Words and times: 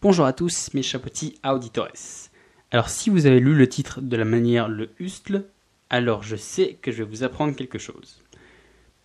Bonjour 0.00 0.26
à 0.26 0.32
tous 0.32 0.70
mes 0.74 0.82
chapotis 0.82 1.40
auditores. 1.44 2.30
Alors 2.70 2.88
si 2.88 3.10
vous 3.10 3.26
avez 3.26 3.40
lu 3.40 3.56
le 3.56 3.68
titre 3.68 4.00
de 4.00 4.16
la 4.16 4.24
manière 4.24 4.68
le 4.68 4.90
hustle, 5.00 5.46
alors 5.90 6.22
je 6.22 6.36
sais 6.36 6.78
que 6.80 6.92
je 6.92 6.98
vais 6.98 7.08
vous 7.10 7.24
apprendre 7.24 7.56
quelque 7.56 7.80
chose. 7.80 8.20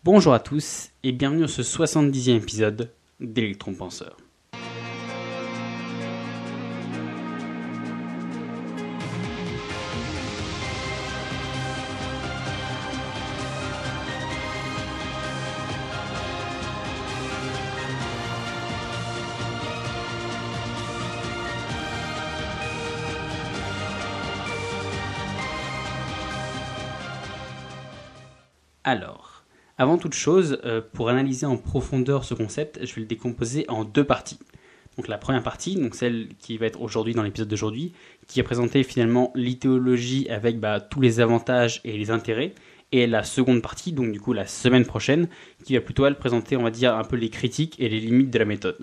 Bonjour 0.04 0.36
à 0.36 0.40
tous 0.40 0.92
et 1.02 1.12
bienvenue 1.12 1.42
dans 1.42 1.48
ce 1.48 1.64
70e 1.64 2.36
épisode 2.36 2.92
d'Electron 3.20 3.74
Penseur. 3.74 4.18
Alors, 28.84 29.46
avant 29.78 29.98
toute 29.98 30.14
chose, 30.14 30.60
euh, 30.66 30.82
pour 30.94 31.08
analyser 31.08 31.46
en 31.46 31.56
profondeur 31.56 32.26
ce 32.26 32.34
concept, 32.34 32.86
je 32.86 32.94
vais 32.96 33.02
le 33.02 33.08
décomposer 33.08 33.66
en 33.70 33.86
deux 33.86 34.04
parties. 34.04 34.40
Donc 34.98 35.08
la 35.08 35.18
première 35.18 35.42
partie, 35.42 35.76
donc 35.76 35.96
celle 35.96 36.28
qui 36.38 36.58
va 36.58 36.66
être 36.66 36.82
aujourd'hui 36.82 37.14
dans 37.14 37.24
l'épisode 37.24 37.48
d'aujourd'hui, 37.48 37.94
qui 38.28 38.42
a 38.42 38.44
présenté 38.44 38.84
finalement 38.84 39.32
l'idéologie 39.36 40.28
avec 40.30 40.60
bah, 40.60 40.82
tous 40.82 41.00
les 41.00 41.22
avantages 41.22 41.80
et 41.86 41.98
les 41.98 42.12
intérêts, 42.12 42.54
et 42.92 43.08
la 43.08 43.24
seconde 43.24 43.62
partie, 43.62 43.94
donc 43.94 44.12
du 44.12 44.20
coup 44.20 44.34
la 44.34 44.46
semaine 44.46 44.86
prochaine, 44.86 45.30
qui 45.64 45.76
va 45.76 45.82
plutôt 45.82 46.06
présenter, 46.14 46.58
on 46.58 46.64
va 46.64 46.70
dire, 46.70 46.94
un 46.96 47.06
peu 47.06 47.16
les 47.16 47.30
critiques 47.30 47.80
et 47.80 47.88
les 47.88 48.02
limites 48.02 48.30
de 48.30 48.38
la 48.38 48.46
méthode. 48.46 48.78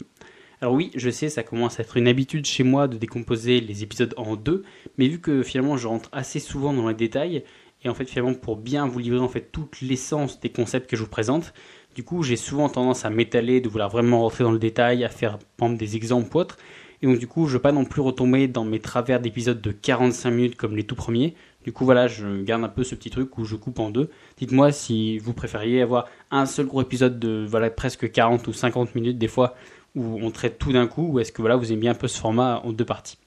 Alors 0.63 0.75
oui, 0.75 0.91
je 0.95 1.09
sais, 1.09 1.29
ça 1.29 1.43
commence 1.43 1.79
à 1.79 1.83
être 1.83 1.97
une 1.97 2.09
habitude 2.09 2.45
chez 2.45 2.65
moi 2.65 2.89
de 2.89 2.99
décomposer 2.99 3.61
les 3.61 3.83
épisodes 3.83 4.13
en 4.17 4.37
deux, 4.37 4.63
mais 4.99 5.09
vu 5.09 5.21
que 5.21 5.43
finalement 5.43 5.77
je 5.77 5.87
rentre 5.87 6.09
assez 6.13 6.39
souvent 6.39 6.73
dans 6.73 6.89
les 6.89 6.95
détails, 6.95 7.45
et 7.83 7.89
en 7.89 7.95
fait 7.95 8.05
finalement 8.05 8.35
pour 8.35 8.57
bien 8.57 8.87
vous 8.87 8.99
livrer 8.99 9.21
en 9.21 9.29
fait 9.29 9.51
toute 9.53 9.81
l'essence 9.81 10.41
des 10.41 10.51
concepts 10.51 10.89
que 10.89 10.97
je 10.97 11.03
vous 11.03 11.09
présente. 11.09 11.53
Du 11.95 12.05
coup, 12.05 12.23
j'ai 12.23 12.37
souvent 12.37 12.69
tendance 12.69 13.05
à 13.05 13.11
m'étaler, 13.11 13.61
de 13.61 13.69
vouloir 13.69 13.91
vraiment 13.91 14.21
rentrer 14.21 14.45
dans 14.45 14.53
le 14.53 14.61
détail, 14.61 15.05
à 15.05 15.09
faire 15.09 15.39
prendre 15.57 15.77
des 15.77 15.97
exemples 15.97 16.37
ou 16.37 16.41
autres. 16.41 16.57
Et 17.03 17.07
donc 17.07 17.19
du 17.19 17.27
coup, 17.27 17.47
je 17.47 17.55
veux 17.55 17.63
pas 17.63 17.73
non 17.73 17.85
plus 17.85 18.03
retomber 18.03 18.47
dans 18.47 18.65
mes 18.65 18.79
travers 18.79 19.21
d'épisodes 19.21 19.61
de 19.61 19.73
45 19.73 20.31
minutes 20.31 20.57
comme 20.57 20.77
les 20.77 20.85
tout 20.85 20.95
premiers. 20.95 21.35
Du 21.65 21.73
coup, 21.73 21.85
voilà, 21.85 22.09
je 22.09 22.43
garde 22.43 22.63
un 22.63 22.69
peu 22.69 22.85
ce 22.85 22.95
petit 22.95 23.11
truc 23.11 23.37
où 23.39 23.45
je 23.45 23.57
coupe 23.57 23.79
en 23.81 23.91
deux. 23.91 24.11
Dites-moi 24.37 24.71
si 24.71 25.19
vous 25.19 25.33
préfériez 25.33 25.83
avoir 25.83 26.07
un 26.31 26.47
seul 26.47 26.67
gros 26.67 26.83
épisode 26.83 27.19
de 27.19 27.45
voilà 27.49 27.71
presque 27.71 28.11
40 28.11 28.47
ou 28.47 28.53
50 28.53 28.95
minutes 28.95 29.19
des 29.19 29.29
fois 29.29 29.55
où 29.97 30.19
on 30.23 30.31
traite 30.31 30.59
tout 30.59 30.73
d'un 30.73 30.87
coup 30.87 31.09
ou 31.13 31.19
est-ce 31.19 31.33
que 31.33 31.43
voilà, 31.43 31.57
vous 31.57 31.73
aimez 31.73 31.81
bien 31.83 31.93
un 31.93 31.97
peu 31.97 32.09
ce 32.09 32.19
format 32.19 32.61
en 32.65 32.73
deux 32.73 32.85
parties. 32.85 33.19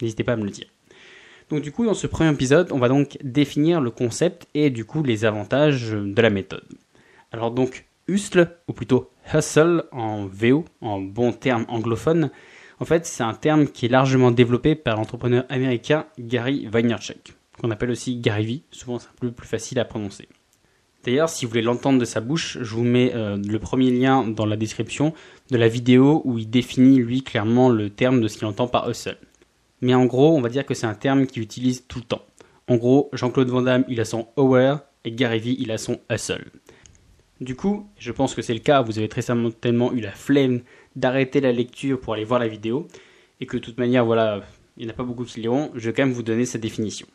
N'hésitez 0.00 0.22
pas 0.22 0.34
à 0.34 0.36
me 0.36 0.44
le 0.44 0.50
dire. 0.50 0.66
Donc 1.50 1.62
du 1.62 1.72
coup, 1.72 1.86
dans 1.86 1.94
ce 1.94 2.06
premier 2.06 2.30
épisode, 2.30 2.70
on 2.72 2.78
va 2.78 2.88
donc 2.88 3.18
définir 3.22 3.80
le 3.80 3.90
concept 3.90 4.46
et 4.54 4.70
du 4.70 4.84
coup 4.84 5.02
les 5.02 5.24
avantages 5.24 5.90
de 5.92 6.22
la 6.22 6.30
méthode. 6.30 6.64
Alors 7.32 7.50
donc, 7.50 7.86
hustle, 8.06 8.50
ou 8.68 8.72
plutôt 8.72 9.10
hustle 9.34 9.84
en 9.92 10.26
VO, 10.26 10.64
en 10.80 11.00
bon 11.00 11.32
terme 11.32 11.64
anglophone, 11.68 12.30
en 12.80 12.84
fait 12.84 13.06
c'est 13.06 13.22
un 13.22 13.34
terme 13.34 13.66
qui 13.66 13.86
est 13.86 13.90
largement 13.90 14.30
développé 14.30 14.74
par 14.74 14.96
l'entrepreneur 14.96 15.44
américain 15.48 16.06
Gary 16.18 16.66
Vaynerchuk, 16.66 17.34
qu'on 17.60 17.70
appelle 17.70 17.90
aussi 17.90 18.16
Gary 18.16 18.46
V, 18.46 18.62
souvent 18.70 18.98
c'est 18.98 19.08
un 19.08 19.20
peu 19.20 19.30
plus 19.30 19.48
facile 19.48 19.78
à 19.78 19.84
prononcer. 19.84 20.28
D'ailleurs, 21.04 21.28
si 21.28 21.44
vous 21.44 21.50
voulez 21.50 21.62
l'entendre 21.62 21.98
de 21.98 22.04
sa 22.04 22.20
bouche, 22.20 22.58
je 22.60 22.74
vous 22.74 22.84
mets 22.84 23.12
euh, 23.14 23.36
le 23.36 23.58
premier 23.58 23.90
lien 23.90 24.26
dans 24.26 24.44
la 24.44 24.56
description 24.56 25.14
de 25.50 25.56
la 25.56 25.68
vidéo 25.68 26.22
où 26.24 26.38
il 26.38 26.50
définit 26.50 26.98
lui 26.98 27.22
clairement 27.22 27.70
le 27.70 27.88
terme 27.88 28.20
de 28.20 28.28
ce 28.28 28.36
qu'il 28.36 28.46
entend 28.46 28.66
par 28.66 28.90
hustle. 28.90 29.16
Mais 29.80 29.94
en 29.94 30.06
gros, 30.06 30.36
on 30.36 30.40
va 30.40 30.48
dire 30.48 30.66
que 30.66 30.74
c'est 30.74 30.86
un 30.86 30.94
terme 30.94 31.26
qu'il 31.26 31.42
utilise 31.42 31.84
tout 31.86 31.98
le 31.98 32.04
temps. 32.04 32.24
En 32.66 32.76
gros, 32.76 33.08
Jean-Claude 33.12 33.48
Van 33.48 33.62
Damme, 33.62 33.84
il 33.88 34.00
a 34.00 34.04
son 34.04 34.28
aware 34.36 34.80
et 35.04 35.12
Gary 35.12 35.38
Vee, 35.38 35.56
il 35.58 35.72
a 35.72 35.78
son 35.78 36.00
hustle. 36.10 36.50
Du 37.40 37.54
coup, 37.54 37.88
je 37.98 38.10
pense 38.10 38.34
que 38.34 38.42
c'est 38.42 38.54
le 38.54 38.60
cas, 38.60 38.82
vous 38.82 38.98
avez 38.98 39.08
très 39.08 39.22
certainement 39.22 39.92
eu 39.92 40.00
la 40.00 40.10
flemme 40.10 40.62
d'arrêter 40.96 41.40
la 41.40 41.52
lecture 41.52 42.00
pour 42.00 42.14
aller 42.14 42.24
voir 42.24 42.40
la 42.40 42.48
vidéo, 42.48 42.88
et 43.40 43.46
que 43.46 43.56
de 43.56 43.62
toute 43.62 43.78
manière, 43.78 44.04
voilà, 44.04 44.42
il 44.76 44.84
n'y 44.84 44.90
en 44.90 44.92
a 44.92 44.96
pas 44.96 45.04
beaucoup 45.04 45.24
qui 45.24 45.40
liront, 45.40 45.70
je 45.74 45.88
vais 45.88 45.92
quand 45.92 46.04
même 46.04 46.12
vous 46.12 46.24
donner 46.24 46.44
sa 46.44 46.58
définition. 46.58 47.06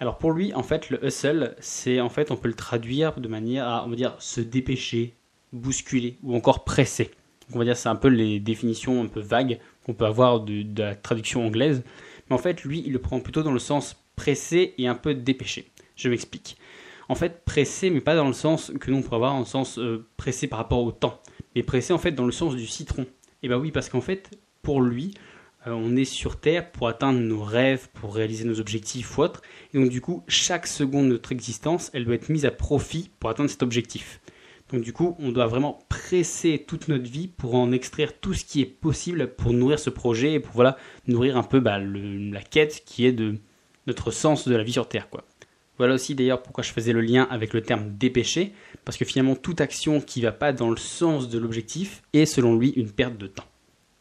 Alors 0.00 0.18
pour 0.18 0.32
lui, 0.32 0.52
en 0.52 0.64
fait, 0.64 0.90
le 0.90 1.04
hustle, 1.06 1.54
c'est 1.60 2.00
en 2.00 2.08
fait, 2.08 2.30
on 2.30 2.36
peut 2.36 2.48
le 2.48 2.54
traduire 2.54 3.18
de 3.20 3.28
manière 3.28 3.68
à, 3.68 3.84
on 3.86 3.90
va 3.90 3.96
dire, 3.96 4.16
se 4.18 4.40
dépêcher, 4.40 5.14
bousculer, 5.52 6.18
ou 6.22 6.34
encore 6.34 6.64
presser. 6.64 7.12
On 7.54 7.58
va 7.58 7.64
dire, 7.64 7.76
c'est 7.76 7.88
un 7.88 7.96
peu 7.96 8.08
les 8.08 8.40
définitions 8.40 9.02
un 9.02 9.06
peu 9.06 9.20
vagues 9.20 9.60
qu'on 9.86 9.94
peut 9.94 10.04
avoir 10.04 10.40
de, 10.40 10.64
la 10.76 10.96
traduction 10.96 11.46
anglaise. 11.46 11.84
Mais 12.28 12.34
en 12.34 12.38
fait, 12.38 12.64
lui, 12.64 12.82
il 12.84 12.92
le 12.92 12.98
prend 12.98 13.20
plutôt 13.20 13.44
dans 13.44 13.52
le 13.52 13.60
sens 13.60 13.96
pressé 14.16 14.74
et 14.78 14.88
un 14.88 14.96
peu 14.96 15.14
dépêché. 15.14 15.70
Je 15.94 16.08
m'explique. 16.08 16.56
En 17.08 17.14
fait, 17.14 17.44
pressé, 17.44 17.88
mais 17.90 18.00
pas 18.00 18.16
dans 18.16 18.26
le 18.26 18.32
sens 18.32 18.72
que 18.80 18.90
nous 18.90 18.98
on 18.98 19.02
pourrait 19.02 19.16
avoir 19.16 19.34
en 19.34 19.44
sens 19.44 19.78
euh, 19.78 20.04
pressé 20.16 20.48
par 20.48 20.58
rapport 20.58 20.82
au 20.82 20.90
temps, 20.90 21.20
mais 21.54 21.62
pressé 21.62 21.92
en 21.92 21.98
fait 21.98 22.10
dans 22.10 22.26
le 22.26 22.32
sens 22.32 22.56
du 22.56 22.66
citron. 22.66 23.02
Et 23.02 23.06
eh 23.44 23.48
bah 23.48 23.56
ben 23.56 23.60
oui, 23.60 23.70
parce 23.70 23.88
qu'en 23.88 24.00
fait, 24.00 24.30
pour 24.62 24.80
lui, 24.80 25.14
euh, 25.68 25.70
on 25.70 25.94
est 25.94 26.04
sur 26.04 26.40
Terre 26.40 26.72
pour 26.72 26.88
atteindre 26.88 27.20
nos 27.20 27.44
rêves, 27.44 27.88
pour 27.94 28.12
réaliser 28.12 28.44
nos 28.44 28.58
objectifs 28.58 29.16
ou 29.16 29.22
autres. 29.22 29.40
Et 29.72 29.78
donc 29.78 29.88
du 29.88 30.00
coup, 30.00 30.24
chaque 30.26 30.66
seconde 30.66 31.06
de 31.06 31.12
notre 31.12 31.30
existence, 31.30 31.92
elle 31.94 32.04
doit 32.04 32.16
être 32.16 32.28
mise 32.28 32.44
à 32.44 32.50
profit 32.50 33.10
pour 33.20 33.30
atteindre 33.30 33.50
cet 33.50 33.62
objectif. 33.62 34.20
Donc 34.72 34.82
du 34.82 34.92
coup, 34.92 35.16
on 35.20 35.30
doit 35.30 35.46
vraiment 35.46 35.78
presser 35.88 36.64
toute 36.66 36.88
notre 36.88 37.08
vie 37.08 37.28
pour 37.28 37.54
en 37.54 37.70
extraire 37.70 38.18
tout 38.18 38.34
ce 38.34 38.44
qui 38.44 38.60
est 38.60 38.66
possible 38.66 39.28
pour 39.28 39.52
nourrir 39.52 39.78
ce 39.78 39.90
projet 39.90 40.34
et 40.34 40.40
pour 40.40 40.54
voilà, 40.54 40.76
nourrir 41.06 41.36
un 41.36 41.44
peu 41.44 41.60
bah, 41.60 41.78
la 41.78 42.42
quête 42.42 42.82
qui 42.84 43.06
est 43.06 43.12
de 43.12 43.36
notre 43.86 44.10
sens 44.10 44.48
de 44.48 44.56
la 44.56 44.64
vie 44.64 44.72
sur 44.72 44.88
Terre. 44.88 45.08
Quoi. 45.08 45.24
Voilà 45.78 45.94
aussi 45.94 46.14
d'ailleurs 46.14 46.42
pourquoi 46.42 46.64
je 46.64 46.72
faisais 46.72 46.92
le 46.92 47.00
lien 47.00 47.28
avec 47.30 47.52
le 47.52 47.60
terme 47.60 47.90
dépêcher, 47.90 48.52
parce 48.84 48.96
que 48.96 49.04
finalement 49.04 49.36
toute 49.36 49.60
action 49.60 50.00
qui 50.00 50.20
ne 50.20 50.26
va 50.26 50.32
pas 50.32 50.52
dans 50.52 50.70
le 50.70 50.76
sens 50.76 51.28
de 51.28 51.38
l'objectif 51.38 52.02
est 52.12 52.26
selon 52.26 52.56
lui 52.56 52.70
une 52.70 52.90
perte 52.90 53.18
de 53.18 53.26
temps. 53.26 53.44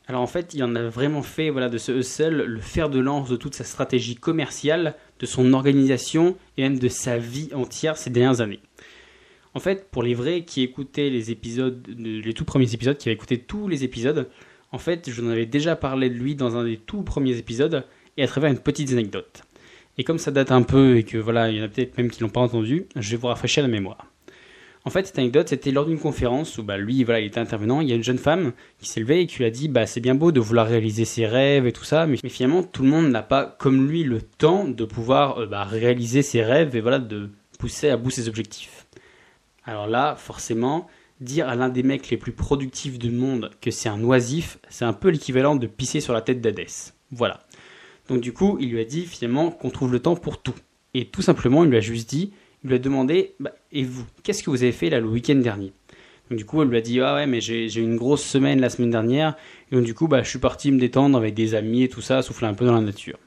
Alors 0.08 0.22
en 0.22 0.28
fait, 0.28 0.54
il 0.54 0.64
en 0.64 0.76
a 0.76 0.84
vraiment 0.84 1.24
fait 1.24 1.50
voilà, 1.50 1.68
de 1.68 1.78
ce 1.78 1.92
hustle 1.92 2.44
le 2.44 2.60
fer 2.62 2.90
de 2.90 3.00
lance 3.00 3.28
de 3.28 3.36
toute 3.36 3.56
sa 3.56 3.64
stratégie 3.64 4.16
commerciale, 4.16 4.96
de 5.20 5.26
son 5.26 5.52
organisation 5.54 6.38
et 6.58 6.62
même 6.62 6.80
de 6.80 6.88
sa 6.88 7.18
vie 7.18 7.50
entière 7.54 7.98
ces 7.98 8.10
dernières 8.10 8.42
années. 8.42 8.62
En 9.56 9.60
fait, 9.60 9.90
pour 9.90 10.04
les 10.04 10.14
vrais 10.14 10.42
qui 10.44 10.62
écoutaient 10.62 11.10
les 11.10 11.32
épisodes, 11.32 11.88
les 11.98 12.34
tout 12.34 12.46
premiers 12.46 12.74
épisodes, 12.74 12.98
qui 12.98 13.08
avaient 13.08 13.16
écouté 13.16 13.38
tous 13.38 13.68
les 13.68 13.86
épisodes, 13.86 14.30
en 14.72 14.78
fait, 14.78 15.10
je 15.10 15.22
vous 15.22 15.30
avais 15.30 15.46
déjà 15.46 15.78
parlé 15.78 16.10
de 16.10 16.16
lui 16.16 16.36
dans 16.36 16.58
un 16.58 16.66
des 16.66 16.78
tout 16.78 17.04
premiers 17.04 17.38
épisodes 17.38 17.86
et 18.18 18.24
à 18.24 18.28
travers 18.28 18.52
une 18.52 18.60
petite 18.60 18.92
anecdote. 18.92 19.44
Et 19.98 20.04
comme 20.04 20.18
ça 20.18 20.32
date 20.32 20.52
un 20.52 20.62
peu 20.62 20.98
et 20.98 21.04
que 21.04 21.18
voilà, 21.18 21.50
il 21.50 21.58
y 21.58 21.62
en 21.62 21.64
a 21.64 21.68
peut-être 21.70 21.98
même 21.98 22.12
qui 22.12 22.22
l'ont 22.22 22.30
pas 22.30 22.42
entendu, 22.42 22.86
je 22.98 23.12
vais 23.12 23.18
vous 23.18 23.28
rafraîchir 23.28 23.64
la 23.64 23.70
mémoire. 23.70 24.12
En 24.84 24.92
fait, 24.92 25.08
cette 25.08 25.18
anecdote, 25.18 25.50
c'était 25.50 25.72
lors 25.72 25.86
d'une 25.86 25.98
conférence 25.98 26.58
où 26.58 26.64
bah, 26.64 26.78
lui, 26.78 27.04
voilà, 27.06 27.22
il 27.22 27.28
était 27.28 27.40
intervenant. 27.40 27.82
Il 27.82 27.90
y 27.90 27.94
a 27.94 27.96
une 27.96 28.04
jeune 28.04 28.20
femme 28.20 28.52
qui 28.78 28.88
s'est 28.88 29.00
levée 29.00 29.22
et 29.22 29.26
qui 29.26 29.38
lui 29.38 29.46
a 29.46 29.50
dit 29.50 29.68
bah, 29.68 29.88
C'est 29.88 30.02
bien 30.02 30.14
beau 30.14 30.32
de 30.32 30.40
vouloir 30.40 30.68
réaliser 30.68 31.06
ses 31.06 31.26
rêves 31.26 31.66
et 31.66 31.72
tout 31.72 31.86
ça, 31.86 32.06
mais, 32.06 32.18
finalement, 32.30 32.62
tout 32.62 32.84
le 32.84 32.90
monde 32.90 33.10
n'a 33.10 33.24
pas, 33.24 33.56
comme 33.58 33.88
lui, 33.88 34.04
le 34.04 34.22
temps 34.22 34.66
de 34.66 34.86
pouvoir 34.86 35.40
euh, 35.40 35.46
bah, 35.48 35.64
réaliser 35.64 36.22
ses 36.22 36.44
rêves 36.44 36.76
et 36.76 36.82
voilà, 36.82 37.00
de 37.00 37.30
pousser 37.58 37.90
à 37.90 37.98
bout 37.98 38.12
ses 38.12 38.28
objectifs. 38.28 38.85
Alors 39.66 39.88
là, 39.88 40.16
forcément, 40.16 40.88
dire 41.22 41.50
à 41.50 41.56
l'un 41.56 41.70
des 41.70 41.84
mecs 41.84 42.10
les 42.10 42.18
plus 42.18 42.32
productifs 42.32 43.00
du 43.00 43.10
monde 43.10 43.52
que 43.62 43.72
c'est 43.72 43.90
un 43.90 44.04
oisif, 44.04 44.60
c'est 44.70 44.86
un 44.86 44.94
peu 44.94 45.10
l'équivalent 45.10 45.56
de 45.56 45.68
pisser 45.68 46.00
sur 46.00 46.14
la 46.14 46.22
tête 46.22 46.42
d'Hadès. 46.42 46.94
Voilà. 47.12 47.42
Donc 48.08 48.22
du 48.22 48.34
coup, 48.34 48.58
il 48.60 48.70
lui 48.70 48.80
a 48.80 48.86
dit 48.86 49.06
finalement 49.06 49.52
qu'on 49.52 49.70
trouve 49.70 49.92
le 49.92 50.00
temps 50.00 50.16
pour 50.16 50.42
tout. 50.42 50.56
Et 50.94 51.06
tout 51.06 51.22
simplement, 51.22 51.64
il 51.64 51.70
lui 51.70 51.78
a 51.78 51.82
juste 51.82 52.10
dit, 52.10 52.32
il 52.64 52.70
lui 52.70 52.76
a 52.76 52.80
demandé, 52.80 53.36
bah, 53.40 53.52
et 53.72 53.84
vous, 53.84 54.06
qu'est-ce 54.24 54.44
que 54.44 54.50
vous 54.50 54.64
avez 54.64 54.72
fait 54.72 54.90
là 54.90 55.00
le 55.00 55.08
week-end 55.08 55.36
dernier? 55.36 55.74
Donc, 56.30 56.40
du 56.40 56.46
coup, 56.46 56.62
elle 56.62 56.70
lui 56.70 56.78
a 56.78 56.82
dit 56.82 57.00
Ah 57.00 57.16
ouais, 57.16 57.28
mais 57.28 57.42
j'ai 57.42 57.68
eu 57.68 57.84
une 57.84 57.98
grosse 57.98 58.24
semaine 58.24 58.60
la 58.60 58.70
semaine 58.70 58.90
dernière. 58.90 59.36
Et 59.72 59.76
donc, 59.76 59.86
du 59.86 59.94
coup, 59.94 60.08
bah, 60.08 60.24
je 60.24 60.30
suis 60.30 60.40
parti 60.40 60.72
me 60.72 60.80
détendre 60.80 61.18
avec 61.18 61.34
des 61.34 61.54
amis 61.54 61.84
et 61.84 61.90
tout 61.90 62.02
ça, 62.02 62.22
souffler 62.22 62.48
un 62.48 62.54
peu 62.54 62.66
dans 62.66 62.74
la 62.74 62.82
nature. 62.82 63.20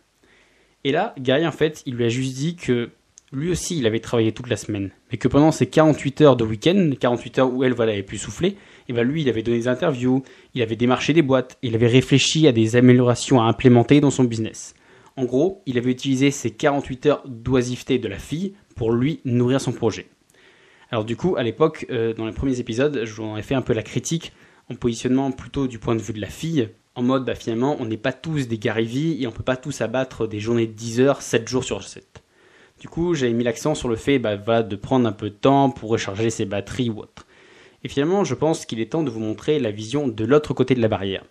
Et 0.85 0.93
là, 0.93 1.15
Gary, 1.19 1.47
en 1.47 1.53
fait, 1.53 1.83
il 1.87 1.95
lui 1.95 2.05
a 2.05 2.09
juste 2.09 2.35
dit 2.35 2.57
que 2.57 2.91
lui 3.33 3.51
aussi, 3.51 3.79
il 3.79 3.87
avait 3.87 4.01
travaillé 4.01 4.33
toute 4.33 4.49
la 4.49 4.57
semaine, 4.57 4.91
mais 5.11 5.19
que 5.19 5.29
pendant 5.29 5.53
ces 5.53 5.67
48 5.67 6.21
heures 6.23 6.37
de 6.37 6.45
week-end, 6.45 6.93
48 6.99 7.39
heures 7.39 7.53
où 7.53 7.63
elle 7.63 7.75
voilà, 7.75 7.93
avait 7.93 8.03
pu 8.03 8.17
souffler, 8.17 8.57
et 8.89 8.93
ben 8.95 9.03
lui, 9.03 9.21
il 9.21 9.29
avait 9.29 9.43
donné 9.43 9.59
des 9.59 9.69
interviews, 9.69 10.23
il 10.55 10.63
avait 10.63 10.77
démarché 10.77 11.13
des 11.13 11.21
boîtes, 11.21 11.59
il 11.63 11.75
avait 11.75 11.89
réfléchi 11.89 12.47
à 12.47 12.53
des 12.53 12.77
améliorations 12.77 13.41
à 13.43 13.45
implémenter 13.45 14.01
dans 14.01 14.11
son 14.11 14.25
business. 14.25 14.75
En 15.17 15.25
gros, 15.25 15.63
il 15.67 15.77
avait 15.77 15.91
utilisé 15.91 16.31
ces 16.31 16.51
48 16.51 17.07
heures 17.07 17.23
d'oisiveté 17.27 17.99
de 17.99 18.09
la 18.09 18.19
fille 18.19 18.55
pour 18.77 18.93
lui 18.93 19.21
nourrir 19.27 19.61
son 19.61 19.73
projet. 19.73 20.07
Alors 20.91 21.05
du 21.05 21.17
coup, 21.17 21.37
à 21.37 21.43
l'époque, 21.43 21.87
euh, 21.91 22.15
dans 22.15 22.25
les 22.25 22.33
premiers 22.33 22.61
épisodes, 22.61 23.03
je 23.05 23.13
vous 23.13 23.25
en 23.25 23.37
ai 23.37 23.43
fait 23.43 23.55
un 23.55 23.63
peu 23.63 23.75
la 23.75 23.83
critique 23.83 24.33
en 24.71 24.75
positionnement 24.75 25.33
plutôt 25.33 25.67
du 25.67 25.79
point 25.79 25.97
de 25.97 26.01
vue 26.01 26.13
de 26.15 26.21
la 26.21 26.29
fille, 26.29 26.71
en 26.95 27.03
mode 27.03 27.27
bah, 27.27 27.35
finalement, 27.35 27.77
on 27.79 27.85
n'est 27.85 27.99
pas 27.99 28.13
tous 28.13 28.49
des 28.49 28.59
Gary 28.59 29.23
et 29.23 29.27
on 29.27 29.33
peut 29.33 29.43
pas 29.43 29.57
tous 29.57 29.83
abattre 29.83 30.27
des 30.27 30.41
journées 30.41 30.67
de 30.67 30.73
10 30.73 31.01
heures, 31.01 31.21
7 31.21 31.47
jours 31.47 31.65
sur 31.65 31.83
7. 31.83 32.23
Du 32.81 32.89
coup, 32.89 33.15
j'avais 33.15 33.33
mis 33.33 33.45
l'accent 33.45 33.75
sur 33.75 33.89
le 33.89 33.97
fait 33.97 34.19
bah, 34.19 34.63
de 34.63 34.77
prendre 34.77 35.09
un 35.09 35.13
peu 35.13 35.31
de 35.31 35.35
temps 35.35 35.71
pour 35.71 35.91
recharger 35.91 36.31
ses 36.31 36.45
batteries 36.45 36.91
ou 36.91 37.01
autre. 37.01 37.27
Et 37.85 37.89
finalement, 37.89 38.25
je 38.25 38.35
pense 38.35 38.67
qu'il 38.67 38.81
est 38.81 38.93
temps 38.93 39.03
de 39.03 39.11
vous 39.11 39.21
montrer 39.21 39.59
la 39.59 39.71
vision 39.71 40.09
de 40.09 40.25
l'autre 40.25 40.55
côté 40.55 40.75
de 40.75 40.81
la 40.81 40.89
barrière. 40.89 41.25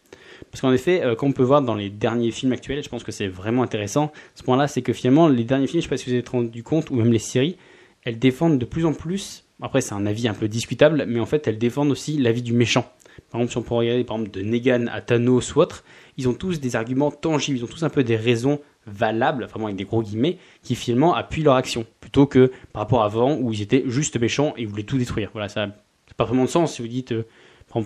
Parce 0.52 0.62
qu'en 0.62 0.72
effet, 0.72 1.02
euh, 1.04 1.16
comme 1.16 1.30
on 1.30 1.34
peut 1.34 1.44
voir 1.44 1.62
dans 1.62 1.76
les 1.76 1.90
derniers 1.90 2.32
films 2.32 2.52
actuels, 2.52 2.84
je 2.84 2.90
pense 2.90 3.04
que 3.04 3.12
c'est 3.12 3.28
vraiment 3.28 3.64
intéressant, 3.64 4.12
ce 4.36 4.44
point-là, 4.44 4.68
c'est 4.68 4.82
que 4.82 4.94
finalement, 4.94 5.28
les 5.28 5.44
derniers 5.44 5.68
films, 5.68 5.82
je 5.82 5.88
ne 5.88 5.90
sais 5.90 5.90
pas 5.90 5.98
si 5.98 6.06
vous 6.06 6.12
vous 6.12 6.20
êtes 6.20 6.30
rendu 6.30 6.64
compte, 6.64 6.90
ou 6.90 6.96
même 6.96 7.12
les 7.12 7.20
séries, 7.20 7.58
elles 8.04 8.20
défendent 8.20 8.60
de 8.60 8.66
plus 8.66 8.86
en 8.86 8.94
plus, 8.94 9.46
après 9.62 9.82
c'est 9.82 9.94
un 9.94 10.06
avis 10.06 10.28
un 10.28 10.34
peu 10.34 10.48
discutable, 10.48 11.06
mais 11.08 11.20
en 11.20 11.26
fait, 11.26 11.48
elles 11.48 11.58
défendent 11.58 11.92
aussi 11.92 12.18
l'avis 12.18 12.42
du 12.42 12.54
méchant. 12.54 12.86
Par 13.32 13.42
exemple, 13.42 13.52
si 13.52 13.58
on 13.58 13.62
peut 13.64 13.74
regarder 13.74 14.04
par 14.04 14.18
exemple 14.18 14.38
de 14.38 14.44
Negan 14.44 14.86
à 14.88 15.02
Thanos 15.02 15.56
ou 15.56 15.60
autre, 15.60 15.84
ils 16.18 16.30
ont 16.30 16.34
tous 16.34 16.60
des 16.60 16.76
arguments 16.76 17.12
tangibles, 17.12 17.58
ils 17.58 17.64
ont 17.64 17.68
tous 17.68 17.84
un 17.84 17.90
peu 17.90 18.04
des 18.04 18.16
raisons 18.16 18.60
valables, 18.88 19.46
vraiment 19.46 19.66
avec 19.66 19.78
des 19.78 19.86
gros 19.86 20.02
guillemets, 20.02 20.38
qui 20.64 20.76
finalement 20.76 21.14
appuient 21.16 21.44
leur 21.44 21.56
action, 21.56 21.86
plutôt 22.00 22.26
que 22.26 22.52
par 22.74 22.84
rapport 22.84 23.04
à 23.04 23.06
avant 23.06 23.36
où 23.36 23.54
ils 23.54 23.62
étaient 23.62 23.84
juste 23.88 24.20
méchants 24.20 24.54
et 24.58 24.66
voulaient 24.66 24.84
tout 24.84 24.98
détruire. 24.98 25.30
Voilà, 25.34 25.50
ça 25.50 25.68
n'a 25.68 25.74
pas 26.16 26.26
vraiment 26.26 26.44
de 26.44 26.50
sens 26.50 26.76
si 26.76 26.82
vous 26.82 26.88
dites, 26.88 27.12
euh, 27.12 27.26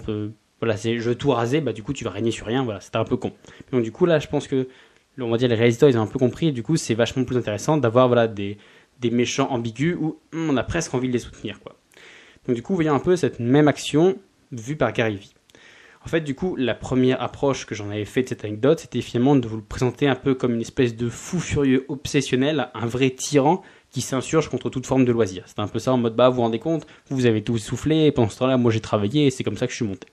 euh, 0.09 0.29
voilà, 0.59 0.77
c'est 0.77 0.99
je 0.99 1.09
veux 1.09 1.15
tout 1.15 1.31
raser, 1.31 1.61
bah 1.61 1.73
du 1.73 1.83
coup 1.83 1.93
tu 1.93 2.03
vas 2.03 2.11
régner 2.11 2.31
sur 2.31 2.45
rien, 2.45 2.63
voilà, 2.63 2.79
c'était 2.79 2.97
un 2.97 3.03
peu 3.03 3.17
con. 3.17 3.33
Donc 3.71 3.83
du 3.83 3.91
coup 3.91 4.05
là, 4.05 4.19
je 4.19 4.27
pense 4.27 4.47
que 4.47 4.67
on 5.19 5.29
va 5.29 5.37
dire 5.37 5.49
les 5.49 5.55
réalisateurs 5.55 5.89
ils 5.89 5.97
ont 5.97 6.01
un 6.01 6.07
peu 6.07 6.19
compris, 6.19 6.47
et 6.47 6.51
du 6.51 6.63
coup 6.63 6.77
c'est 6.77 6.93
vachement 6.93 7.23
plus 7.23 7.37
intéressant 7.37 7.77
d'avoir 7.77 8.07
voilà 8.07 8.27
des, 8.27 8.57
des 8.99 9.11
méchants 9.11 9.49
ambigus 9.51 9.97
où 9.99 10.19
on 10.33 10.55
a 10.57 10.63
presque 10.63 10.93
envie 10.93 11.07
de 11.07 11.13
les 11.13 11.19
soutenir 11.19 11.59
quoi. 11.59 11.75
Donc 12.47 12.55
du 12.55 12.63
coup, 12.63 12.73
vous 12.73 12.77
voyez 12.77 12.89
un 12.89 12.99
peu 12.99 13.15
cette 13.15 13.39
même 13.39 13.67
action 13.67 14.17
vue 14.51 14.75
par 14.75 14.93
Gary 14.93 15.15
Vee. 15.15 15.33
En 16.03 16.09
fait, 16.09 16.21
du 16.21 16.33
coup, 16.33 16.55
la 16.55 16.73
première 16.73 17.21
approche 17.21 17.65
que 17.65 17.75
j'en 17.75 17.89
avais 17.89 18.05
fait 18.05 18.23
de 18.23 18.29
cette 18.29 18.43
anecdote, 18.43 18.79
c'était 18.79 19.01
finalement 19.01 19.35
de 19.35 19.47
vous 19.47 19.57
le 19.57 19.63
présenter 19.63 20.07
un 20.07 20.15
peu 20.15 20.33
comme 20.33 20.55
une 20.55 20.61
espèce 20.61 20.95
de 20.95 21.09
fou 21.09 21.39
furieux 21.39 21.85
obsessionnel, 21.89 22.69
un 22.73 22.87
vrai 22.87 23.11
tyran 23.11 23.61
qui 23.91 24.01
s'insurge 24.01 24.49
contre 24.49 24.69
toute 24.69 24.87
forme 24.87 25.05
de 25.05 25.11
loisir. 25.11 25.43
C'était 25.45 25.61
un 25.61 25.67
peu 25.67 25.77
ça 25.77 25.93
en 25.93 25.97
mode, 25.97 26.15
bah, 26.15 26.29
vous 26.29 26.37
vous 26.37 26.41
rendez 26.41 26.59
compte, 26.59 26.87
vous 27.09 27.27
avez 27.27 27.43
tout 27.43 27.57
soufflé, 27.59 28.05
et 28.05 28.11
pendant 28.11 28.29
ce 28.29 28.39
temps-là, 28.39 28.57
moi 28.57 28.71
j'ai 28.71 28.79
travaillé, 28.79 29.27
et 29.27 29.31
c'est 29.31 29.43
comme 29.43 29.57
ça 29.57 29.67
que 29.67 29.71
je 29.71 29.77
suis 29.77 29.85
monté. 29.85 30.07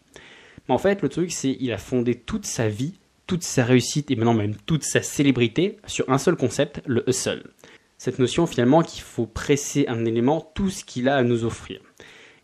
Mais 0.69 0.75
en 0.75 0.79
fait, 0.79 1.01
le 1.01 1.09
truc, 1.09 1.33
c'est 1.33 1.57
il 1.59 1.73
a 1.73 1.79
fondé 1.79 2.15
toute 2.15 2.45
sa 2.45 2.69
vie, 2.69 2.95
toute 3.27 3.43
sa 3.43 3.65
réussite, 3.65 4.11
et 4.11 4.17
maintenant 4.17 4.35
même 4.35 4.57
toute 4.67 4.83
sa 4.83 5.01
célébrité, 5.01 5.79
sur 5.87 6.11
un 6.11 6.19
seul 6.19 6.37
concept, 6.37 6.83
le 6.87 7.09
hustle. 7.09 7.45
Cette 7.97 8.19
notion 8.19 8.47
finalement 8.47 8.83
qu'il 8.83 9.03
faut 9.03 9.27
presser 9.27 9.87
un 9.89 10.05
élément, 10.05 10.53
tout 10.55 10.69
ce 10.69 10.85
qu'il 10.85 11.09
a 11.09 11.17
à 11.17 11.23
nous 11.23 11.45
offrir. 11.45 11.81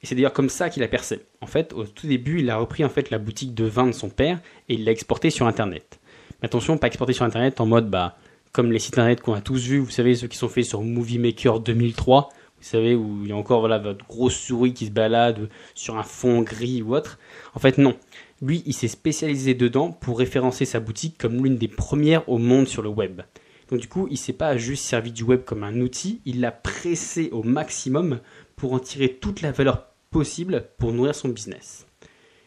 Et 0.05 0.07
c'est 0.07 0.15
d'ailleurs 0.15 0.35
comme 0.35 0.51
ça 0.51 0.69
qu'il 0.69 0.83
a 0.83 0.89
percé. 0.89 1.23
En 1.41 1.47
fait, 1.47 1.73
au 1.73 1.85
tout 1.85 2.07
début, 2.07 2.41
il 2.41 2.51
a 2.51 2.59
repris 2.59 2.85
en 2.85 2.91
fait 2.91 3.09
la 3.09 3.17
boutique 3.17 3.55
de 3.55 3.65
vin 3.65 3.87
de 3.87 3.93
son 3.93 4.11
père 4.11 4.39
et 4.69 4.75
il 4.75 4.85
l'a 4.85 4.93
exporté 4.93 5.31
sur 5.31 5.47
Internet. 5.47 5.99
Mais 6.43 6.45
attention, 6.45 6.77
pas 6.77 6.89
exporté 6.89 7.15
sur 7.15 7.25
Internet 7.25 7.59
en 7.59 7.65
mode 7.65 7.89
bah 7.89 8.19
comme 8.53 8.71
les 8.71 8.81
sites 8.81 8.99
Internet 8.99 9.23
qu'on 9.23 9.33
a 9.33 9.41
tous 9.41 9.67
vus, 9.67 9.79
vous 9.79 9.89
savez 9.89 10.15
ceux 10.15 10.27
qui 10.27 10.37
sont 10.37 10.51
faits 10.51 10.67
sur 10.67 10.83
Movie 10.83 11.19
Maker 11.19 11.59
2003, 11.61 12.29
vous 12.29 12.63
savez 12.63 12.95
où 12.95 13.21
il 13.23 13.31
y 13.31 13.33
a 13.33 13.37
encore 13.37 13.61
voilà 13.61 13.79
votre 13.79 14.05
grosse 14.05 14.37
souris 14.37 14.75
qui 14.75 14.85
se 14.85 14.91
balade 14.91 15.49
sur 15.75 15.97
un 15.97 16.03
fond 16.03 16.43
gris 16.43 16.83
ou 16.83 16.95
autre. 16.95 17.19
En 17.55 17.59
fait, 17.59 17.79
non. 17.79 17.97
Lui, 18.43 18.63
il 18.67 18.75
s'est 18.75 18.89
spécialisé 18.89 19.55
dedans 19.55 19.91
pour 19.91 20.19
référencer 20.19 20.67
sa 20.67 20.81
boutique 20.81 21.17
comme 21.17 21.43
l'une 21.43 21.57
des 21.57 21.69
premières 21.69 22.29
au 22.29 22.37
monde 22.37 22.69
sur 22.69 22.83
le 22.83 22.91
web. 22.91 23.23
Donc 23.71 23.81
du 23.81 23.89
coup, 23.89 24.07
il 24.11 24.19
s'est 24.19 24.35
pas 24.35 24.59
juste 24.59 24.85
servi 24.85 25.13
du 25.13 25.23
web 25.23 25.45
comme 25.47 25.65
un 25.65 25.81
outil, 25.81 26.21
il 26.27 26.43
l'a 26.43 26.53
pressé 26.53 27.31
au 27.33 27.43
maximum 27.43 28.21
pour 28.55 28.75
en 28.75 28.79
tirer 28.79 29.09
toute 29.09 29.41
la 29.41 29.51
valeur 29.51 29.94
possible 30.15 30.69
pour 30.79 30.93
nourrir 30.93 31.13
son 31.13 31.29
business. 31.29 31.89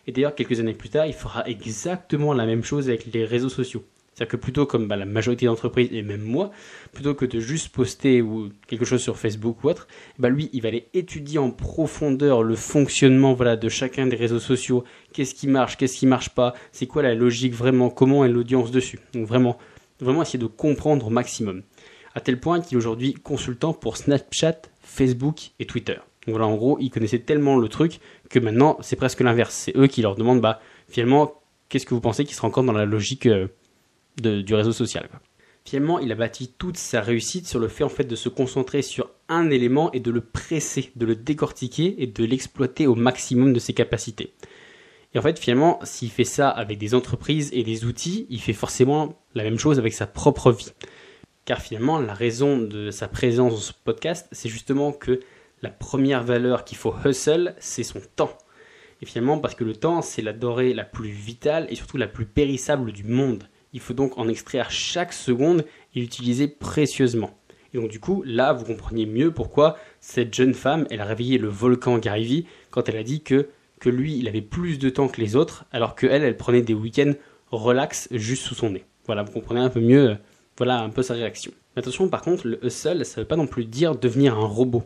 Et 0.07 0.13
d'ailleurs, 0.13 0.35
quelques 0.35 0.61
années 0.61 0.73
plus 0.73 0.87
tard, 0.87 1.05
il 1.05 1.11
fera 1.13 1.45
exactement 1.49 2.31
la 2.33 2.45
même 2.45 2.63
chose 2.63 2.87
avec 2.87 3.13
les 3.13 3.25
réseaux 3.25 3.49
sociaux. 3.49 3.83
C'est-à-dire 4.13 4.31
que 4.31 4.37
plutôt 4.37 4.65
comme 4.65 4.87
bah, 4.87 4.95
la 4.95 5.05
majorité 5.05 5.47
d'entreprises, 5.47 5.89
et 5.91 6.01
même 6.01 6.21
moi, 6.21 6.51
plutôt 6.93 7.13
que 7.13 7.25
de 7.25 7.41
juste 7.41 7.67
poster 7.75 8.21
ou 8.21 8.51
quelque 8.67 8.85
chose 8.85 9.01
sur 9.01 9.17
Facebook 9.17 9.65
ou 9.65 9.67
autre, 9.67 9.89
bah 10.17 10.29
lui, 10.29 10.49
il 10.53 10.61
va 10.61 10.69
aller 10.69 10.87
étudier 10.93 11.39
en 11.39 11.51
profondeur 11.51 12.41
le 12.41 12.55
fonctionnement 12.55 13.33
voilà, 13.33 13.57
de 13.57 13.67
chacun 13.67 14.07
des 14.07 14.15
réseaux 14.15 14.39
sociaux, 14.39 14.85
qu'est-ce 15.11 15.35
qui 15.35 15.47
marche, 15.47 15.75
qu'est-ce 15.75 15.97
qui 15.97 16.07
marche 16.07 16.29
pas, 16.29 16.53
c'est 16.71 16.87
quoi 16.87 17.03
la 17.03 17.15
logique 17.15 17.53
vraiment, 17.53 17.89
comment 17.89 18.23
est 18.23 18.29
l'audience 18.29 18.71
dessus? 18.71 19.01
Donc 19.13 19.27
vraiment, 19.27 19.57
vraiment 19.99 20.21
essayer 20.21 20.39
de 20.39 20.45
comprendre 20.45 21.07
au 21.07 21.09
maximum. 21.09 21.63
À 22.15 22.21
tel 22.21 22.39
point 22.39 22.61
qu'il 22.61 22.75
est 22.75 22.77
aujourd'hui 22.77 23.13
consultant 23.13 23.73
pour 23.73 23.97
Snapchat, 23.97 24.61
Facebook 24.81 25.51
et 25.59 25.65
Twitter. 25.65 25.97
Donc 26.27 26.35
voilà, 26.35 26.47
en 26.47 26.55
gros, 26.55 26.77
ils 26.79 26.89
connaissaient 26.89 27.19
tellement 27.19 27.57
le 27.57 27.69
truc 27.69 27.99
que 28.29 28.37
maintenant, 28.37 28.77
c'est 28.81 28.97
presque 28.97 29.21
l'inverse. 29.21 29.55
C'est 29.55 29.75
eux 29.77 29.87
qui 29.87 30.01
leur 30.01 30.15
demandent, 30.15 30.41
bah, 30.41 30.59
finalement, 30.89 31.41
qu'est-ce 31.69 31.85
que 31.85 31.93
vous 31.93 32.01
pensez 32.01 32.25
qui 32.25 32.33
sera 32.33 32.47
encore 32.49 32.65
dans 32.65 32.73
la 32.73 32.85
logique 32.85 33.27
euh, 33.27 33.47
du 34.17 34.53
réseau 34.53 34.73
social 34.73 35.09
Finalement, 35.63 35.99
il 35.99 36.11
a 36.11 36.15
bâti 36.15 36.51
toute 36.57 36.77
sa 36.77 37.01
réussite 37.01 37.47
sur 37.47 37.59
le 37.59 37.67
fait 37.67 37.83
en 37.83 37.89
fait 37.89 38.05
de 38.05 38.15
se 38.15 38.29
concentrer 38.29 38.81
sur 38.81 39.09
un 39.27 39.49
élément 39.49 39.91
et 39.91 39.99
de 39.99 40.11
le 40.11 40.21
presser, 40.21 40.91
de 40.95 41.05
le 41.05 41.15
décortiquer 41.15 41.95
et 42.01 42.07
de 42.07 42.23
l'exploiter 42.23 42.87
au 42.87 42.95
maximum 42.95 43.51
de 43.51 43.59
ses 43.59 43.73
capacités. 43.73 44.33
Et 45.13 45.19
en 45.19 45.21
fait, 45.21 45.39
finalement, 45.39 45.79
s'il 45.83 46.09
fait 46.09 46.23
ça 46.23 46.49
avec 46.49 46.77
des 46.77 46.93
entreprises 46.93 47.49
et 47.53 47.63
des 47.63 47.85
outils, 47.85 48.27
il 48.29 48.39
fait 48.39 48.53
forcément 48.53 49.17
la 49.33 49.43
même 49.43 49.59
chose 49.59 49.79
avec 49.79 49.93
sa 49.93 50.07
propre 50.07 50.51
vie. 50.51 50.71
Car 51.43 51.61
finalement, 51.61 51.99
la 51.99 52.13
raison 52.13 52.57
de 52.57 52.91
sa 52.91 53.07
présence 53.07 53.53
dans 53.53 53.59
ce 53.59 53.73
podcast, 53.83 54.27
c'est 54.31 54.49
justement 54.49 54.91
que 54.91 55.19
la 55.61 55.69
première 55.69 56.23
valeur 56.23 56.65
qu'il 56.65 56.77
faut 56.77 56.93
hustle, 57.05 57.55
c'est 57.59 57.83
son 57.83 58.01
temps. 58.15 58.37
Et 59.01 59.05
finalement, 59.05 59.37
parce 59.39 59.55
que 59.55 59.63
le 59.63 59.75
temps, 59.75 60.01
c'est 60.01 60.21
la 60.21 60.33
dorée 60.33 60.73
la 60.73 60.83
plus 60.83 61.09
vitale 61.09 61.67
et 61.69 61.75
surtout 61.75 61.97
la 61.97 62.07
plus 62.07 62.25
périssable 62.25 62.91
du 62.91 63.03
monde. 63.03 63.43
Il 63.73 63.79
faut 63.79 63.93
donc 63.93 64.17
en 64.17 64.27
extraire 64.27 64.71
chaque 64.71 65.13
seconde 65.13 65.65
et 65.93 65.99
l'utiliser 65.99 66.47
précieusement. 66.47 67.37
Et 67.73 67.77
donc 67.77 67.89
du 67.89 67.99
coup, 67.99 68.23
là, 68.25 68.53
vous 68.53 68.65
comprenez 68.65 69.05
mieux 69.05 69.31
pourquoi 69.31 69.77
cette 69.99 70.33
jeune 70.33 70.53
femme, 70.53 70.87
elle 70.89 71.01
a 71.01 71.05
réveillé 71.05 71.37
le 71.37 71.49
volcan 71.49 71.97
Garivi 71.97 72.47
quand 72.71 72.89
elle 72.89 72.97
a 72.97 73.03
dit 73.03 73.21
que, 73.21 73.49
que 73.79 73.89
lui, 73.89 74.17
il 74.17 74.27
avait 74.27 74.41
plus 74.41 74.79
de 74.79 74.89
temps 74.89 75.07
que 75.07 75.21
les 75.21 75.35
autres, 75.35 75.65
alors 75.71 75.95
qu'elle, 75.95 76.23
elle 76.23 76.37
prenait 76.37 76.61
des 76.61 76.73
week-ends 76.73 77.13
relax 77.51 78.07
juste 78.11 78.43
sous 78.43 78.55
son 78.55 78.71
nez. 78.71 78.85
Voilà, 79.05 79.23
vous 79.23 79.31
comprenez 79.31 79.59
un 79.59 79.69
peu 79.69 79.79
mieux, 79.79 80.17
voilà 80.57 80.79
un 80.79 80.89
peu 80.89 81.03
sa 81.03 81.13
réaction. 81.13 81.51
attention, 81.75 82.09
par 82.09 82.21
contre, 82.21 82.47
le 82.47 82.65
hustle, 82.65 83.05
ça 83.05 83.19
ne 83.19 83.23
veut 83.23 83.27
pas 83.27 83.35
non 83.35 83.47
plus 83.47 83.65
dire 83.65 83.95
devenir 83.95 84.37
un 84.37 84.45
robot. 84.45 84.83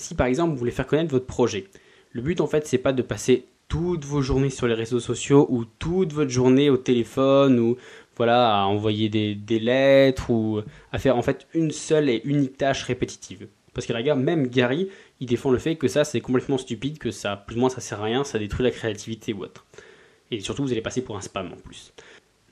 Si 0.00 0.14
par 0.14 0.28
exemple 0.28 0.52
vous 0.52 0.56
voulez 0.56 0.70
faire 0.70 0.86
connaître 0.86 1.10
votre 1.10 1.26
projet, 1.26 1.66
le 2.12 2.22
but 2.22 2.40
en 2.40 2.46
fait 2.46 2.66
c'est 2.66 2.78
pas 2.78 2.94
de 2.94 3.02
passer 3.02 3.44
toutes 3.68 4.06
vos 4.06 4.22
journées 4.22 4.48
sur 4.48 4.66
les 4.66 4.72
réseaux 4.72 4.98
sociaux 4.98 5.46
ou 5.50 5.66
toute 5.66 6.14
votre 6.14 6.30
journée 6.30 6.70
au 6.70 6.78
téléphone 6.78 7.60
ou 7.60 7.76
voilà 8.16 8.62
à 8.62 8.64
envoyer 8.64 9.10
des, 9.10 9.58
lettres 9.58 10.30
ou 10.30 10.62
à 10.90 10.98
faire 10.98 11.18
en 11.18 11.22
fait 11.22 11.46
une 11.52 11.70
seule 11.70 12.08
et 12.08 12.22
unique 12.24 12.56
tâche 12.56 12.84
répétitive. 12.84 13.46
Parce 13.74 13.86
que 13.86 13.92
regarde, 13.92 14.20
même 14.20 14.46
Gary, 14.46 14.88
il 15.20 15.26
défend 15.26 15.50
le 15.50 15.58
fait 15.58 15.76
que 15.76 15.86
ça 15.86 16.04
c'est 16.04 16.22
complètement 16.22 16.56
stupide, 16.56 16.96
que 16.96 17.10
ça 17.10 17.36
plus 17.36 17.56
ou 17.56 17.60
moins 17.60 17.68
ça 17.68 17.82
sert 17.82 18.00
à 18.00 18.04
rien, 18.04 18.24
ça 18.24 18.38
détruit 18.38 18.64
la 18.64 18.70
créativité 18.70 19.34
ou 19.34 19.42
autre. 19.42 19.66
Et 20.30 20.40
surtout 20.40 20.62
vous 20.62 20.72
allez 20.72 20.80
passer 20.80 21.02
pour 21.02 21.18
un 21.18 21.20
spam 21.20 21.52
en 21.52 21.56
plus. 21.56 21.92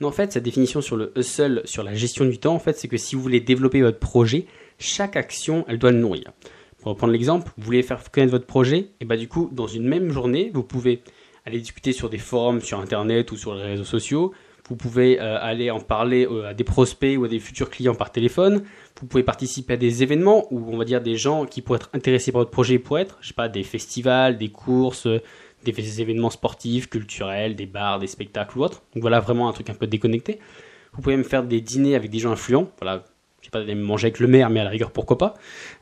En 0.03 0.13
fait, 0.13 0.33
sa 0.33 0.41
définition 0.41 0.83
sur 0.83 0.97
le 0.97 1.13
hustle, 1.17 1.63
sur 1.65 1.83
la 1.83 1.95
gestion 1.95 2.27
du 2.27 2.39
temps, 2.39 2.55
en 2.55 2.61
fait, 2.61 2.77
c'est 2.77 2.87
que 2.87 2.99
si 2.99 3.17
vous 3.17 3.23
voulez 3.23 3.41
développer 3.41 3.81
votre 3.83 3.99
projet, 3.99 4.47
chaque 4.79 5.17
action, 5.17 5.65
elle 5.67 5.79
doit 5.79 5.91
le 5.91 5.99
nourrir. 5.99 6.31
Pour 6.81 6.93
reprendre 6.93 7.13
l'exemple, 7.13 7.51
vous 7.57 7.65
voulez 7.65 7.83
faire 7.83 8.03
connaître 8.11 8.31
votre 8.31 8.47
projet, 8.47 8.91
et 9.01 9.05
bah 9.05 9.17
du 9.17 9.29
coup, 9.29 9.51
dans 9.53 9.67
une 9.67 9.87
même 9.87 10.11
journée, 10.11 10.51
vous 10.55 10.63
pouvez 10.63 11.03
aller 11.45 11.59
discuter 11.59 11.93
sur 11.93 12.09
des 12.09 12.19
forums 12.19 12.61
sur 12.61 12.79
Internet 12.79 13.33
ou 13.33 13.37
sur 13.37 13.55
les 13.55 13.63
réseaux 13.63 13.85
sociaux. 13.85 14.33
Vous 14.69 14.77
pouvez 14.77 15.19
euh, 15.19 15.39
aller 15.41 15.71
en 15.71 15.81
parler 15.81 16.27
euh, 16.27 16.49
à 16.49 16.55
des 16.55 16.65
prospects 16.65 17.17
ou 17.19 17.25
à 17.25 17.29
des 17.29 17.39
futurs 17.39 17.71
clients 17.71 17.95
par 17.95 18.13
téléphone. 18.13 18.65
Vous 19.01 19.07
pouvez 19.07 19.23
participer 19.23 19.75
à 19.75 19.77
des 19.79 20.03
événements 20.03 20.47
où 20.53 20.63
on 20.71 20.77
va 20.77 20.85
dire 20.85 21.01
des 21.01 21.17
gens 21.17 21.47
qui 21.47 21.63
pourraient 21.63 21.79
être 21.79 21.91
intéressés 21.95 22.33
par 22.33 22.41
votre 22.43 22.51
projet 22.51 22.79
pour 22.79 22.99
être, 22.99 23.17
je 23.23 23.29
sais 23.29 23.35
pas, 23.35 23.49
des 23.49 23.63
festivals, 23.63 24.37
des 24.37 24.51
courses, 24.51 25.07
euh, 25.07 25.23
des 25.65 26.01
événements 26.03 26.31
sportifs, 26.31 26.89
culturels, 26.91 27.57
des 27.57 27.67
bars, 27.67 27.99
des 27.99 28.07
spectacles 28.07 28.59
ou 28.59 28.63
autres. 28.63 28.83
Donc 28.95 29.01
voilà 29.01 29.21
vraiment 29.21 29.49
un 29.49 29.53
truc 29.53 29.71
un 29.71 29.75
peu 29.75 29.87
déconnecté. 29.87 30.39
Vous 30.93 31.03
pouvez 31.03 31.17
même 31.17 31.25
faire 31.25 31.45
des 31.45 31.63
dîners 31.63 31.95
avec 31.95 32.11
des 32.11 32.19
gens 32.19 32.33
influents. 32.33 32.71
Voilà, 32.81 33.05
pas 33.51 33.65
manger 33.75 34.07
avec 34.07 34.21
le 34.21 34.27
maire, 34.27 34.51
mais 34.51 34.61
à 34.61 34.65
la 34.65 34.71
rigueur, 34.71 34.91
pourquoi 34.91 35.19
pas. 35.19 35.35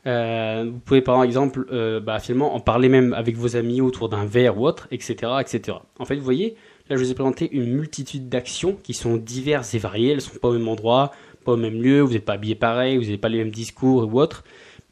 Euh, 0.05 0.69
vous 0.71 0.79
pouvez 0.79 1.01
par 1.01 1.23
exemple, 1.23 1.65
euh, 1.71 1.99
bah, 1.99 2.19
finalement, 2.19 2.55
en 2.55 2.59
parler 2.59 2.89
même 2.89 3.13
avec 3.13 3.35
vos 3.35 3.55
amis 3.55 3.81
autour 3.81 4.09
d'un 4.09 4.25
verre 4.25 4.59
ou 4.59 4.65
autre, 4.65 4.87
etc., 4.91 5.33
etc. 5.41 5.77
En 5.99 6.05
fait, 6.05 6.15
vous 6.15 6.23
voyez, 6.23 6.55
là, 6.89 6.95
je 6.95 7.03
vous 7.03 7.11
ai 7.11 7.13
présenté 7.13 7.49
une 7.51 7.65
multitude 7.65 8.29
d'actions 8.29 8.77
qui 8.81 8.93
sont 8.93 9.17
diverses 9.17 9.73
et 9.73 9.79
variées. 9.79 10.13
Elles 10.13 10.21
sont 10.21 10.37
pas 10.39 10.49
au 10.49 10.53
même 10.53 10.67
endroit, 10.67 11.11
pas 11.43 11.53
au 11.53 11.57
même 11.57 11.81
lieu, 11.81 12.01
vous 12.01 12.13
n'êtes 12.13 12.25
pas 12.25 12.33
habillé 12.33 12.55
pareil, 12.55 12.97
vous 12.97 13.03
n'avez 13.03 13.17
pas 13.17 13.29
les 13.29 13.39
mêmes 13.39 13.51
discours 13.51 14.07
ou 14.11 14.19
autre. 14.19 14.43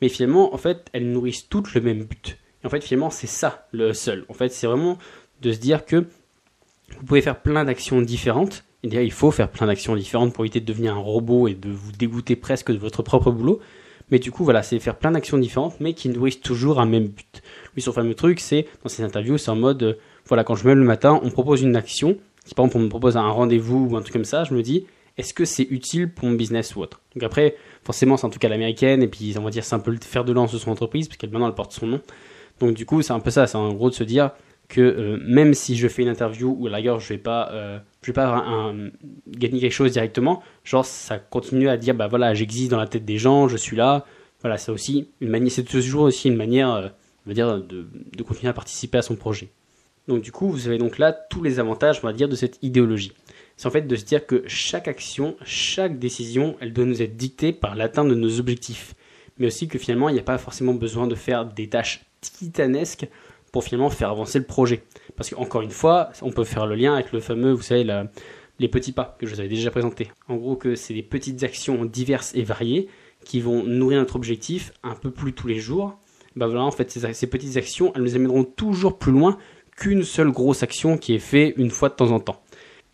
Mais 0.01 0.09
finalement, 0.09 0.53
en 0.53 0.57
fait, 0.57 0.89
elles 0.93 1.09
nourrissent 1.09 1.47
toutes 1.47 1.73
le 1.73 1.81
même 1.81 2.03
but. 2.03 2.37
Et 2.63 2.67
en 2.67 2.69
fait, 2.69 2.81
finalement, 2.81 3.09
c'est 3.09 3.27
ça 3.27 3.67
le 3.71 3.93
seul. 3.93 4.25
En 4.27 4.33
fait, 4.33 4.49
c'est 4.49 4.67
vraiment 4.67 4.97
de 5.41 5.51
se 5.51 5.59
dire 5.59 5.85
que 5.85 6.07
vous 6.97 7.05
pouvez 7.05 7.21
faire 7.21 7.41
plein 7.41 7.63
d'actions 7.63 8.01
différentes 8.01 8.63
il 8.83 9.11
faut 9.11 9.31
faire 9.31 9.49
plein 9.49 9.67
d'actions 9.67 9.95
différentes 9.95 10.33
pour 10.33 10.43
éviter 10.43 10.59
de 10.59 10.65
devenir 10.65 10.95
un 10.95 10.99
robot 10.99 11.47
et 11.47 11.53
de 11.53 11.69
vous 11.69 11.91
dégoûter 11.91 12.35
presque 12.35 12.71
de 12.71 12.77
votre 12.77 13.03
propre 13.03 13.31
boulot. 13.31 13.59
Mais 14.11 14.19
du 14.19 14.31
coup, 14.31 14.43
voilà, 14.43 14.61
c'est 14.61 14.77
faire 14.79 14.97
plein 14.97 15.11
d'actions 15.11 15.37
différentes, 15.37 15.79
mais 15.79 15.93
qui 15.93 16.09
nourrissent 16.09 16.41
toujours 16.41 16.79
un 16.79 16.85
même 16.85 17.07
but. 17.07 17.41
Lui, 17.73 17.81
son 17.81 17.91
fameux 17.91 18.13
truc, 18.13 18.39
c'est, 18.39 18.67
dans 18.83 18.89
ses 18.89 19.03
interviews, 19.03 19.37
c'est 19.37 19.49
en 19.49 19.55
mode, 19.55 19.81
euh, 19.81 19.93
voilà, 20.27 20.43
quand 20.43 20.55
je 20.55 20.63
me 20.63 20.69
lève 20.69 20.77
le 20.77 20.85
matin, 20.85 21.19
on 21.23 21.31
propose 21.31 21.63
une 21.63 21.75
action. 21.75 22.17
Si 22.45 22.53
par 22.53 22.65
exemple, 22.65 22.77
on 22.77 22.85
me 22.85 22.89
propose 22.89 23.17
un 23.17 23.27
rendez-vous 23.27 23.87
ou 23.89 23.97
un 23.97 24.01
truc 24.01 24.13
comme 24.13 24.25
ça, 24.25 24.43
je 24.43 24.53
me 24.53 24.61
dis, 24.61 24.85
est-ce 25.17 25.33
que 25.33 25.45
c'est 25.45 25.63
utile 25.63 26.11
pour 26.11 26.27
mon 26.27 26.35
business 26.35 26.75
ou 26.75 26.81
autre? 26.81 27.01
Donc 27.15 27.23
après, 27.23 27.55
forcément, 27.83 28.17
c'est 28.17 28.27
un 28.27 28.29
truc 28.29 28.45
à 28.45 28.49
l'américaine, 28.49 29.01
et 29.01 29.07
puis 29.07 29.33
on 29.39 29.41
va 29.41 29.49
dire, 29.49 29.63
c'est 29.63 29.75
un 29.75 29.79
peu 29.79 29.91
le 29.91 29.97
fer 29.99 30.23
de 30.23 30.33
lance 30.33 30.53
de 30.53 30.59
son 30.59 30.69
entreprise, 30.69 31.07
parce 31.07 31.17
qu'elle 31.17 31.31
maintenant 31.31 31.47
elle 31.47 31.55
porte 31.55 31.71
son 31.71 31.87
nom. 31.87 32.01
Donc 32.59 32.75
du 32.75 32.85
coup, 32.85 33.01
c'est 33.01 33.13
un 33.13 33.19
peu 33.19 33.31
ça, 33.31 33.47
c'est 33.47 33.57
en 33.57 33.73
gros 33.73 33.89
de 33.89 33.95
se 33.95 34.03
dire, 34.03 34.31
que 34.67 34.81
euh, 34.81 35.17
même 35.21 35.53
si 35.53 35.75
je 35.75 35.87
fais 35.87 36.01
une 36.01 36.09
interview 36.09 36.67
à 36.67 36.69
la 36.69 36.99
je 36.99 37.09
vais 37.09 37.17
pas, 37.17 37.49
euh, 37.51 37.79
je 38.01 38.07
vais 38.07 38.13
pas 38.13 38.73
gagner 39.27 39.59
quelque 39.59 39.71
chose 39.71 39.91
directement, 39.91 40.41
genre 40.63 40.85
ça 40.85 41.17
continue 41.17 41.69
à 41.69 41.77
dire 41.77 41.95
bah 41.95 42.07
voilà 42.07 42.33
j'existe 42.33 42.71
dans 42.71 42.79
la 42.79 42.87
tête 42.87 43.05
des 43.05 43.17
gens, 43.17 43.47
je 43.47 43.57
suis 43.57 43.75
là, 43.75 44.05
voilà 44.41 44.57
c'est 44.57 44.71
aussi 44.71 45.09
une 45.21 45.29
manière, 45.29 45.51
c'est 45.51 45.63
toujours 45.63 46.03
aussi 46.03 46.27
une 46.27 46.35
manière, 46.35 46.73
euh, 46.73 46.89
dire 47.33 47.61
de, 47.61 47.87
de, 48.15 48.23
continuer 48.23 48.49
à 48.49 48.53
participer 48.53 48.97
à 48.97 49.01
son 49.01 49.15
projet. 49.15 49.49
Donc 50.07 50.21
du 50.21 50.31
coup 50.31 50.49
vous 50.49 50.67
avez 50.67 50.77
donc 50.77 50.97
là 50.97 51.11
tous 51.11 51.43
les 51.43 51.59
avantages 51.59 51.99
on 52.03 52.07
va 52.07 52.13
dire 52.13 52.29
de 52.29 52.35
cette 52.35 52.59
idéologie. 52.61 53.13
C'est 53.57 53.67
en 53.67 53.71
fait 53.71 53.83
de 53.83 53.95
se 53.95 54.03
dire 54.03 54.25
que 54.25 54.43
chaque 54.47 54.87
action, 54.87 55.37
chaque 55.45 55.97
décision, 55.97 56.57
elle 56.59 56.73
doit 56.73 56.85
nous 56.85 57.01
être 57.01 57.15
dictée 57.15 57.53
par 57.53 57.75
l'atteinte 57.75 58.09
de 58.09 58.15
nos 58.15 58.39
objectifs, 58.39 58.95
mais 59.37 59.47
aussi 59.47 59.67
que 59.67 59.79
finalement 59.79 60.09
il 60.09 60.13
n'y 60.13 60.19
a 60.19 60.23
pas 60.23 60.37
forcément 60.37 60.73
besoin 60.73 61.07
de 61.07 61.15
faire 61.15 61.45
des 61.45 61.69
tâches 61.69 62.05
titanesques 62.21 63.07
pour 63.55 63.63
finalement 63.63 63.89
faire 63.89 64.09
avancer 64.09 64.37
le 64.37 64.43
projet. 64.43 64.83
Parce 65.15 65.29
qu'encore 65.29 65.61
une 65.61 65.71
fois, 65.71 66.09
on 66.21 66.29
peut 66.29 66.43
faire 66.43 66.67
le 66.67 66.75
lien 66.75 66.95
avec 66.95 67.13
le 67.13 67.21
fameux, 67.21 67.53
vous 67.53 67.61
savez, 67.61 67.85
les 68.59 68.67
petits 68.67 68.91
pas 68.91 69.15
que 69.17 69.25
je 69.25 69.33
vous 69.33 69.39
avais 69.39 69.47
déjà 69.47 69.71
présenté. 69.71 70.11
En 70.27 70.35
gros, 70.35 70.57
que 70.57 70.75
c'est 70.75 70.93
des 70.93 71.03
petites 71.03 71.41
actions 71.43 71.85
diverses 71.85 72.35
et 72.35 72.43
variées 72.43 72.89
qui 73.23 73.39
vont 73.39 73.63
nourrir 73.63 73.99
notre 73.99 74.17
objectif 74.17 74.73
un 74.83 74.93
peu 74.93 75.09
plus 75.09 75.31
tous 75.31 75.47
les 75.47 75.57
jours. 75.57 75.97
Bah 76.35 76.47
voilà, 76.47 76.63
en 76.65 76.71
fait, 76.71 76.91
ces, 76.91 77.13
ces 77.13 77.27
petites 77.27 77.55
actions, 77.55 77.93
elles 77.95 78.01
nous 78.01 78.17
amèneront 78.17 78.43
toujours 78.43 78.97
plus 78.97 79.13
loin 79.13 79.37
qu'une 79.77 80.03
seule 80.03 80.31
grosse 80.31 80.61
action 80.61 80.97
qui 80.97 81.15
est 81.15 81.19
faite 81.19 81.53
une 81.55 81.69
fois 81.69 81.87
de 81.87 81.93
temps 81.93 82.11
en 82.11 82.19
temps. 82.19 82.43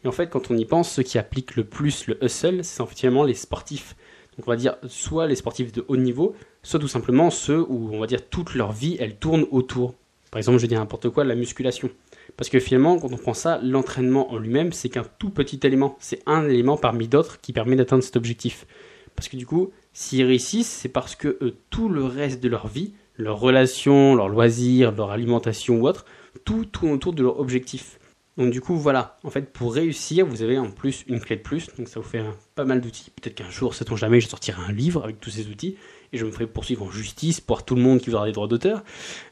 Et 0.04 0.08
en 0.08 0.12
fait, 0.12 0.30
quand 0.30 0.52
on 0.52 0.58
y 0.58 0.66
pense, 0.66 0.92
ceux 0.92 1.02
qui 1.02 1.18
appliquent 1.18 1.56
le 1.56 1.64
plus 1.64 2.06
le 2.06 2.24
hustle, 2.24 2.64
c'est 2.64 2.86
finalement 2.86 3.24
les 3.24 3.34
sportifs. 3.34 3.96
Donc 4.38 4.48
on 4.48 4.52
va 4.52 4.58
dire 4.58 4.78
soit 4.88 5.26
les 5.26 5.36
sportifs 5.36 5.72
de 5.72 5.84
haut 5.88 5.98
niveau, 5.98 6.36
soit 6.62 6.80
tout 6.80 6.88
simplement 6.88 7.32
ceux 7.32 7.66
où 7.68 7.90
on 7.92 8.00
va 8.00 8.06
dire 8.06 8.30
toute 8.30 8.54
leur 8.54 8.72
vie, 8.74 8.96
elle 9.00 9.16
tourne 9.16 9.48
autour 9.50 9.96
par 10.32 10.38
exemple, 10.38 10.60
je 10.60 10.66
dis 10.66 10.76
n'importe 10.76 11.10
quoi, 11.10 11.26
la 11.26 11.36
musculation. 11.36 11.90
Parce 12.38 12.50
que 12.50 12.60
finalement, 12.60 12.98
quand 12.98 13.12
on 13.12 13.18
prend 13.18 13.34
ça, 13.34 13.60
l'entraînement 13.62 14.32
en 14.32 14.38
lui-même, 14.38 14.72
c'est 14.72 14.88
qu'un 14.88 15.06
tout 15.20 15.30
petit 15.30 15.60
élément. 15.64 15.98
C'est 16.00 16.24
un 16.26 16.48
élément 16.48 16.78
parmi 16.78 17.10
d'autres 17.10 17.42
qui 17.42 17.52
permet 17.52 17.76
d'atteindre 17.76 18.04
cet 18.04 18.16
objectif. 18.16 18.66
Parce 19.16 19.28
que 19.28 19.36
du 19.36 19.46
coup, 19.46 19.72
s'ils 19.92 20.24
réussissent, 20.24 20.70
c'est 20.70 20.90
parce 20.90 21.16
que 21.16 21.38
tout 21.70 21.90
le 21.90 22.06
reste 22.06 22.42
de 22.42 22.48
leur 22.48 22.68
vie, 22.68 22.94
leurs 23.18 23.40
relations, 23.40 24.16
leurs 24.16 24.30
loisirs, 24.30 24.94
leur 24.94 25.12
alimentation 25.12 25.82
ou 25.82 25.88
autre, 25.88 26.06
tout 26.46 26.64
tourne 26.64 26.94
autour 26.94 27.12
de 27.12 27.24
leur 27.24 27.40
objectif. 27.42 28.00
Donc 28.38 28.52
du 28.52 28.62
coup, 28.62 28.78
voilà. 28.78 29.18
En 29.24 29.30
fait, 29.30 29.52
pour 29.52 29.74
réussir, 29.74 30.26
vous 30.26 30.42
avez 30.42 30.58
en 30.58 30.72
plus 30.72 31.04
une 31.08 31.20
clé 31.20 31.36
de 31.36 31.42
plus. 31.42 31.68
Donc 31.78 31.90
ça 31.90 32.00
vous 32.00 32.08
fait 32.08 32.24
pas 32.56 32.64
mal 32.64 32.80
d'outils. 32.80 33.12
Peut-être 33.22 33.36
qu'un 33.36 33.50
jour, 33.50 33.76
sait-on 33.76 33.98
jamais, 33.98 34.22
je 34.22 34.30
sortirai 34.30 34.62
un 34.66 34.72
livre 34.72 35.04
avec 35.04 35.20
tous 35.20 35.30
ces 35.30 35.48
outils 35.48 35.76
et 36.14 36.18
je 36.18 36.26
me 36.26 36.32
ferai 36.32 36.48
poursuivre 36.48 36.84
en 36.84 36.92
justice 36.92 37.40
pour 37.40 37.64
tout 37.64 37.76
le 37.76 37.82
monde 37.82 38.00
qui 38.00 38.10
voudra 38.10 38.26
des 38.26 38.32
droits 38.32 38.48
d'auteur. 38.48 38.84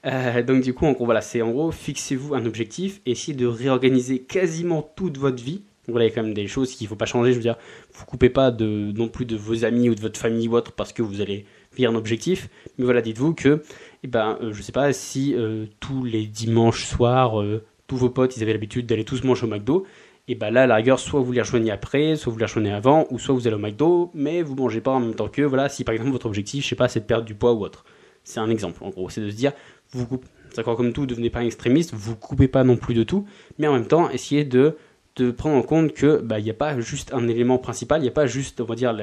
Euh, 0.06 0.42
donc 0.44 0.64
du 0.64 0.74
coup, 0.74 0.86
en 0.86 0.94
gros, 0.94 1.06
voilà, 1.06 1.22
c'est 1.22 1.42
en 1.42 1.52
gros, 1.52 1.72
fixez-vous 1.72 2.34
un 2.34 2.46
objectif, 2.46 3.02
essayez 3.06 3.36
de 3.36 3.46
réorganiser 3.46 4.20
quasiment 4.20 4.82
toute 4.96 5.18
votre 5.18 5.44
vie. 5.44 5.64
Donc 5.88 5.98
il 6.00 6.04
y 6.04 6.06
a 6.06 6.12
quand 6.12 6.24
même 6.24 6.34
des 6.34 6.48
choses 6.48 6.74
qu'il 6.74 6.86
ne 6.86 6.90
faut 6.90 6.96
pas 6.96 7.06
changer. 7.06 7.32
Je 7.32 7.38
veux 7.38 7.44
dire, 7.44 7.58
vous 7.94 8.06
coupez 8.06 8.30
pas 8.30 8.52
de, 8.52 8.92
non 8.96 9.08
plus 9.08 9.26
de 9.26 9.36
vos 9.36 9.66
amis 9.66 9.90
ou 9.90 9.96
de 9.96 10.02
votre 10.02 10.20
famille 10.20 10.48
ou 10.48 10.56
autre 10.56 10.72
parce 10.72 10.94
que 10.94 11.02
vous 11.02 11.22
allez 11.22 11.46
via 11.76 11.90
un 11.90 11.96
objectif. 11.96 12.50
Mais 12.78 12.86
voilà, 12.86 13.02
dites-vous 13.02 13.34
que, 13.34 13.64
eh 14.04 14.08
ben, 14.08 14.38
euh, 14.42 14.54
je 14.54 14.62
sais 14.62 14.72
pas 14.72 14.94
si 14.94 15.34
euh, 15.36 15.66
tous 15.80 16.04
les 16.04 16.28
dimanches 16.28 16.86
soirs, 16.86 17.44
tous 17.88 17.98
vos 17.98 18.10
potes, 18.10 18.38
ils 18.38 18.44
avaient 18.44 18.54
l'habitude 18.54 18.86
d'aller 18.86 19.04
tous 19.04 19.24
manger 19.24 19.46
au 19.46 19.50
McDo 19.50 19.86
et 20.30 20.36
bah 20.36 20.52
là, 20.52 20.68
la 20.68 20.76
rigueur, 20.76 21.00
soit 21.00 21.22
vous 21.22 21.32
les 21.32 21.42
rejoignez 21.42 21.72
après, 21.72 22.16
soit 22.16 22.32
vous 22.32 22.38
les 22.38 22.46
rejoignez 22.46 22.72
avant, 22.72 23.08
ou 23.10 23.18
soit 23.18 23.34
vous 23.34 23.48
allez 23.48 23.56
au 23.56 23.60
McDo, 23.60 24.12
mais 24.14 24.44
vous 24.44 24.56
mangez 24.56 24.80
pas 24.80 24.92
en 24.92 25.00
même 25.00 25.16
temps 25.16 25.28
que, 25.28 25.42
voilà, 25.42 25.70
si 25.70 25.84
par 25.84 25.96
exemple 25.96 26.12
votre 26.12 26.28
objectif, 26.28 26.64
je 26.64 26.70
sais 26.70 26.76
pas, 26.76 26.88
c'est 26.88 27.00
de 27.00 27.06
perdre 27.06 27.26
du 27.26 27.34
poids 27.34 27.54
ou 27.54 27.64
autre. 27.64 27.84
C'est 28.24 28.40
un 28.40 28.52
exemple, 28.52 28.84
en 28.84 28.92
gros, 28.92 29.10
c'est 29.10 29.22
de 29.22 29.32
se 29.32 29.36
dire, 29.36 29.54
vous 29.90 30.06
coupez, 30.06 30.28
c'est 30.52 30.62
encore 30.62 30.78
comme 30.78 30.94
tout, 30.94 31.08
devenez 31.08 31.32
pas 31.32 31.40
un 31.40 31.46
extrémiste, 31.46 31.96
vous 31.96 32.16
coupez 32.16 32.48
pas 32.48 32.64
non 32.64 32.78
plus 32.78 32.94
de 32.94 33.02
tout, 33.02 33.26
mais 33.58 33.66
en 33.66 33.74
même 33.74 33.88
temps, 33.88 34.08
essayez 34.12 34.44
de 34.44 34.78
de 35.20 35.32
prendre 35.32 35.58
en 35.58 35.62
compte 35.62 35.94
que 35.94 36.22
bah, 36.22 36.40
il 36.40 36.46
n'y 36.46 36.50
a 36.50 36.56
pas 36.56 36.80
juste 36.80 37.14
un 37.14 37.28
élément 37.28 37.58
principal, 37.58 38.00
il 38.00 38.04
n'y 38.04 38.10
a 38.10 38.14
pas 38.14 38.26
juste 38.26 38.62
on 38.62 38.64
va 38.64 38.76
dire 38.76 38.96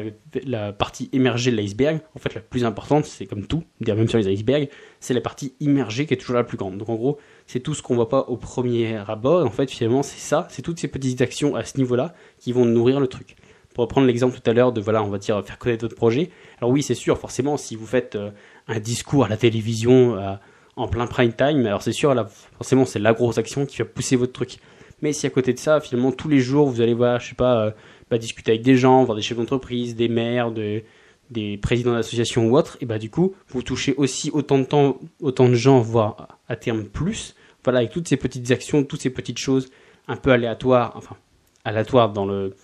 la, 0.45 0.73
partie 0.73 1.11
émergée 1.13 1.51
de 1.51 1.57
l'iceberg. 1.57 2.01
En 2.15 2.19
fait, 2.19 2.35
la 2.35 2.41
plus 2.41 2.65
importante, 2.65 3.05
c'est 3.05 3.27
comme 3.27 3.47
tout, 3.47 3.65
même 3.87 4.09
sur 4.09 4.19
les 4.19 4.29
icebergs, 4.33 4.69
c'est 4.99 5.15
la 5.15 5.21
partie 5.21 5.55
immergée 5.61 6.07
qui 6.07 6.15
est 6.15 6.17
toujours 6.17 6.37
la 6.37 6.45
plus 6.45 6.57
grande. 6.57 6.79
Donc 6.79 6.89
en 6.89 6.95
gros, 6.95 7.19
c'est 7.47 7.61
tout 7.61 7.75
ce 7.75 7.83
qu'on 7.83 7.95
voit 7.95 8.09
pas 8.09 8.21
au 8.29 8.37
premier 8.37 8.97
abord. 9.07 9.45
En 9.45 9.51
fait, 9.51 9.71
finalement, 9.71 10.03
c'est 10.03 10.19
ça, 10.19 10.49
c'est 10.51 10.63
toutes 10.63 10.81
ces 10.81 10.89
petites 10.89 11.21
actions 11.21 11.55
à 11.55 11.65
ce 11.65 11.77
niveau-là 11.77 12.15
qui 12.39 12.53
vont 12.53 12.65
nourrir 12.65 12.99
le 12.99 13.09
truc. 13.09 13.37
Pour 13.75 13.83
reprendre 13.83 14.07
l'exemple 14.07 14.39
tout 14.41 14.51
à 14.51 14.55
l'heure 14.55 14.73
de 14.73 14.81
voilà, 14.81 15.03
on 15.03 15.09
va 15.09 15.19
dire 15.19 15.45
faire 15.45 15.59
connaître 15.59 15.85
votre 15.85 15.97
projet. 15.97 16.31
Alors 16.59 16.71
oui, 16.71 16.83
c'est 16.83 16.95
sûr, 16.95 17.19
forcément, 17.19 17.59
si 17.59 17.77
vous 17.77 17.87
faites 17.87 18.17
euh, 18.17 18.31
un 18.69 18.81
discours 18.81 19.27
à 19.27 19.29
la 19.29 19.37
télévision 19.37 20.17
euh, 20.17 20.33
en 20.77 20.89
plein 20.89 21.07
prime 21.07 21.35
time, 21.35 21.67
alors 21.67 21.83
c'est 21.83 21.93
sûr, 21.93 22.15
là, 22.15 22.27
forcément, 22.57 22.87
c'est 22.87 22.99
la 22.99 23.13
grosse 23.13 23.37
action 23.37 23.67
qui 23.67 23.77
va 23.79 23.85
pousser 23.85 24.17
votre 24.17 24.33
truc. 24.33 24.59
Mais 25.03 25.13
si 25.13 25.27
à 25.27 25.31
côté 25.31 25.53
de 25.53 25.59
ça, 25.59 25.81
finalement, 25.81 26.13
tous 26.13 26.29
les 26.29 26.41
jours, 26.41 26.69
vous 26.69 26.81
allez 26.81 26.95
voir, 26.95 27.21
je 27.21 27.29
sais 27.29 27.35
pas, 27.35 27.67
euh, 27.67 27.71
bah, 28.11 28.19
discuter 28.19 28.53
avec 28.53 28.63
des 28.63 28.77
gens, 28.77 29.05
voir 29.05 29.17
des 29.17 29.23
chefs 29.23 29.37
d'entreprise, 29.37 29.95
des 29.97 30.09
maires, 30.09 30.53
des 30.53 31.59
présidents 31.59 31.93
d'associations 31.93 32.47
ou 32.47 32.57
autres, 32.57 32.79
et 32.81 32.87
bah 32.87 32.99
du 32.99 33.11
coup, 33.11 33.35
vous 33.49 33.63
touchez 33.63 33.95
aussi 33.97 34.31
autant 34.31 34.59
de 34.59 34.65
temps, 34.65 34.99
autant 35.21 35.49
de 35.49 35.55
gens, 35.55 35.81
voire 35.81 36.39
à 36.49 36.57
terme 36.57 36.85
plus. 36.85 37.35
Voilà, 37.65 37.81
avec 37.81 37.91
toutes 37.91 38.09
ces 38.09 38.17
petites 38.17 38.51
actions, 38.53 38.85
toutes 38.85 39.03
ces 39.03 39.11
petites 39.11 39.39
choses 39.39 39.69
un 40.07 40.17
peu 40.17 40.31
aléatoires, 40.31 40.93
enfin 40.95 41.17
aléatoires 41.65 42.13
dans 42.13 42.27
le 42.27 42.55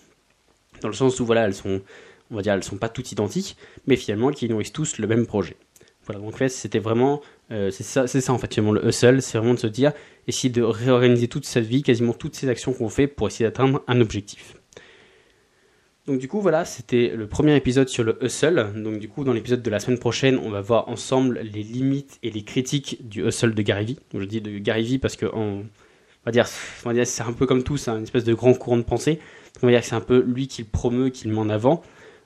dans 0.81 0.89
le 0.89 0.95
sens 0.95 1.19
où 1.21 1.27
voilà, 1.27 1.45
elles 1.45 1.55
sont, 1.55 1.81
on 2.31 2.37
va 2.37 2.43
dire, 2.43 2.53
elles 2.53 2.65
sont 2.65 2.77
pas 2.77 2.89
toutes 2.89 3.11
identiques, 3.13 3.57
mais 3.87 3.97
finalement 3.97 4.31
qui 4.31 4.49
nourrissent 4.49 4.73
tous 4.73 4.99
le 4.99 5.07
même 5.07 5.27
projet. 5.27 5.57
Voilà, 6.07 6.21
donc 6.21 6.35
en 6.35 6.37
fait, 6.37 6.49
c'était 6.49 6.81
vraiment, 6.81 7.21
euh, 7.51 7.71
c'est 7.71 7.85
ça, 7.85 8.07
ça 8.07 8.33
en 8.33 8.39
fait, 8.39 8.53
finalement 8.53 8.73
le 8.73 8.87
hustle, 8.87 9.23
c'est 9.23 9.39
vraiment 9.39 9.55
de 9.55 9.59
se 9.59 9.69
dire, 9.69 9.93
essayer 10.27 10.51
de 10.51 10.63
réorganiser 10.63 11.29
toute 11.29 11.45
sa 11.47 11.61
vie, 11.61 11.83
quasiment 11.83 12.13
toutes 12.13 12.35
ces 12.35 12.49
actions 12.49 12.73
qu'on 12.73 12.89
fait 12.89 13.07
pour 13.07 13.29
essayer 13.29 13.45
d'atteindre 13.45 13.83
un 13.87 14.01
objectif. 14.01 14.55
Donc 16.07 16.19
du 16.19 16.27
coup 16.27 16.41
voilà, 16.41 16.65
c'était 16.65 17.13
le 17.15 17.29
premier 17.29 17.55
épisode 17.55 17.89
sur 17.89 18.03
le 18.03 18.19
hustle. 18.25 18.73
Donc 18.75 18.99
du 18.99 19.09
coup 19.09 19.23
dans 19.23 19.33
l'épisode 19.33 19.63
de 19.63 19.71
la 19.71 19.79
semaine 19.79 20.01
prochaine, 20.01 20.37
on 20.37 20.51
va 20.51 20.61
voir 20.61 20.89
ensemble 20.89 21.39
les 21.43 21.63
limites 21.63 22.19
et 22.25 22.31
les 22.31 22.43
critiques 22.43 23.09
du 23.09 23.25
hustle 23.25 23.55
de 23.55 23.63
Gary 23.63 23.85
Vee. 23.85 23.99
je 24.13 24.25
dis 24.25 24.41
de 24.41 24.59
Gary 24.59 24.83
Vee 24.83 24.99
parce 24.99 25.15
que 25.15 25.27
on, 25.33 25.65
va 26.27 26.33
dire, 26.33 26.47
dire 26.93 27.07
c'est 27.07 27.23
un 27.23 27.33
peu 27.33 27.47
comme 27.47 27.63
tout, 27.63 27.77
c'est 27.77 27.93
une 27.93 28.03
espèce 28.03 28.25
de 28.25 28.35
grand 28.35 28.53
courant 28.55 28.79
de 28.79 28.83
pensée. 28.83 29.21
On 29.63 29.67
va 29.67 29.73
dire 29.73 29.81
que 29.81 29.87
c'est 29.87 29.95
un 29.95 30.01
peu 30.01 30.21
lui 30.21 30.49
qui 30.49 30.63
le 30.63 30.69
promeut, 30.69 31.11
qui 31.11 31.29
le 31.29 31.35
met 31.35 31.41
en 31.41 31.49
avant. 31.49 31.83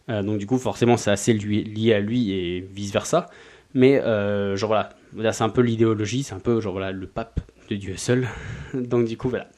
Euh, 0.09 0.23
donc 0.23 0.39
du 0.39 0.47
coup 0.47 0.57
forcément 0.57 0.97
c'est 0.97 1.11
assez 1.11 1.35
lié 1.35 1.93
à 1.93 2.01
lui 2.01 2.33
et 2.33 2.61
vice 2.61 2.93
versa. 2.93 3.29
Mais 3.77 4.01
euh, 4.01 4.57
genre 4.57 4.75
voilà, 5.13 5.33
c'est 5.35 5.45
un 5.45 5.51
peu 5.51 5.61
l'idéologie, 5.61 6.23
c'est 6.23 6.35
un 6.35 6.39
peu 6.39 6.63
genre 6.63 6.73
voilà 6.73 6.93
le 6.93 7.07
pape 7.07 7.41
de 7.69 7.77
Dieu 7.77 7.99
seul. 7.99 8.27
Donc 8.75 9.07
du 9.07 9.19
coup 9.19 9.29
voilà. 9.29 9.49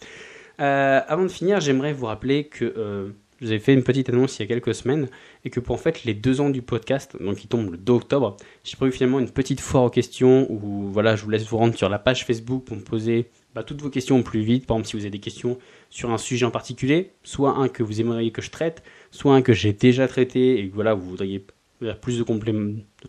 Euh, 0.61 1.01
avant 1.07 1.23
de 1.23 1.29
finir, 1.29 1.61
j'aimerais 1.61 1.93
vous 1.93 2.07
rappeler 2.07 2.49
que 2.49 2.65
euh, 2.77 3.11
vous 3.41 3.59
fait 3.61 3.73
une 3.73 3.85
petite 3.85 4.09
annonce 4.09 4.37
il 4.37 4.43
y 4.43 4.45
a 4.45 4.49
quelques 4.49 4.75
semaines 4.75 5.07
et 5.45 5.51
que 5.51 5.61
pour 5.61 5.77
en 5.77 5.79
fait 5.79 6.03
les 6.03 6.15
deux 6.15 6.41
ans 6.41 6.51
du 6.51 6.63
podcast, 6.63 7.17
donc 7.21 7.37
qui 7.37 7.47
tombe 7.47 7.71
le 7.71 7.77
2 7.77 7.93
octobre, 7.93 8.37
j'ai 8.65 8.77
prévu 8.77 8.91
finalement 8.91 9.21
une 9.21 9.31
petite 9.31 9.61
foire 9.61 9.85
aux 9.85 9.91
questions 9.91 10.51
où 10.51 10.89
voilà, 10.91 11.15
je 11.15 11.23
vous 11.23 11.31
laisse 11.31 11.47
vous 11.47 11.57
rendre 11.57 11.77
sur 11.77 11.89
la 11.89 12.01
page 12.01 12.27
Facebook 12.27 12.65
pour 12.65 12.77
me 12.77 12.83
poser 12.83 13.31
bah, 13.55 13.63
toutes 13.63 13.81
vos 13.81 13.89
questions 13.89 14.19
au 14.19 14.23
plus 14.25 14.41
vite. 14.41 14.67
Par 14.67 14.79
exemple, 14.79 14.89
si 14.89 14.97
vous 14.97 15.03
avez 15.03 15.11
des 15.11 15.21
questions 15.21 15.59
sur 15.91 16.11
un 16.11 16.19
sujet 16.19 16.45
en 16.45 16.51
particulier, 16.51 17.13
soit 17.23 17.57
un 17.57 17.69
que 17.69 17.85
vous 17.85 18.01
aimeriez 18.01 18.33
que 18.33 18.43
je 18.43 18.51
traite, 18.51 18.83
soit 19.13 19.33
un 19.33 19.43
que 19.43 19.53
j'ai 19.53 19.73
déjà 19.73 20.09
traité 20.09 20.59
et 20.59 20.69
que 20.69 20.75
voilà, 20.75 20.95
vous 20.95 21.09
voudriez 21.09 21.47
plus 22.01 22.19
de, 22.19 22.25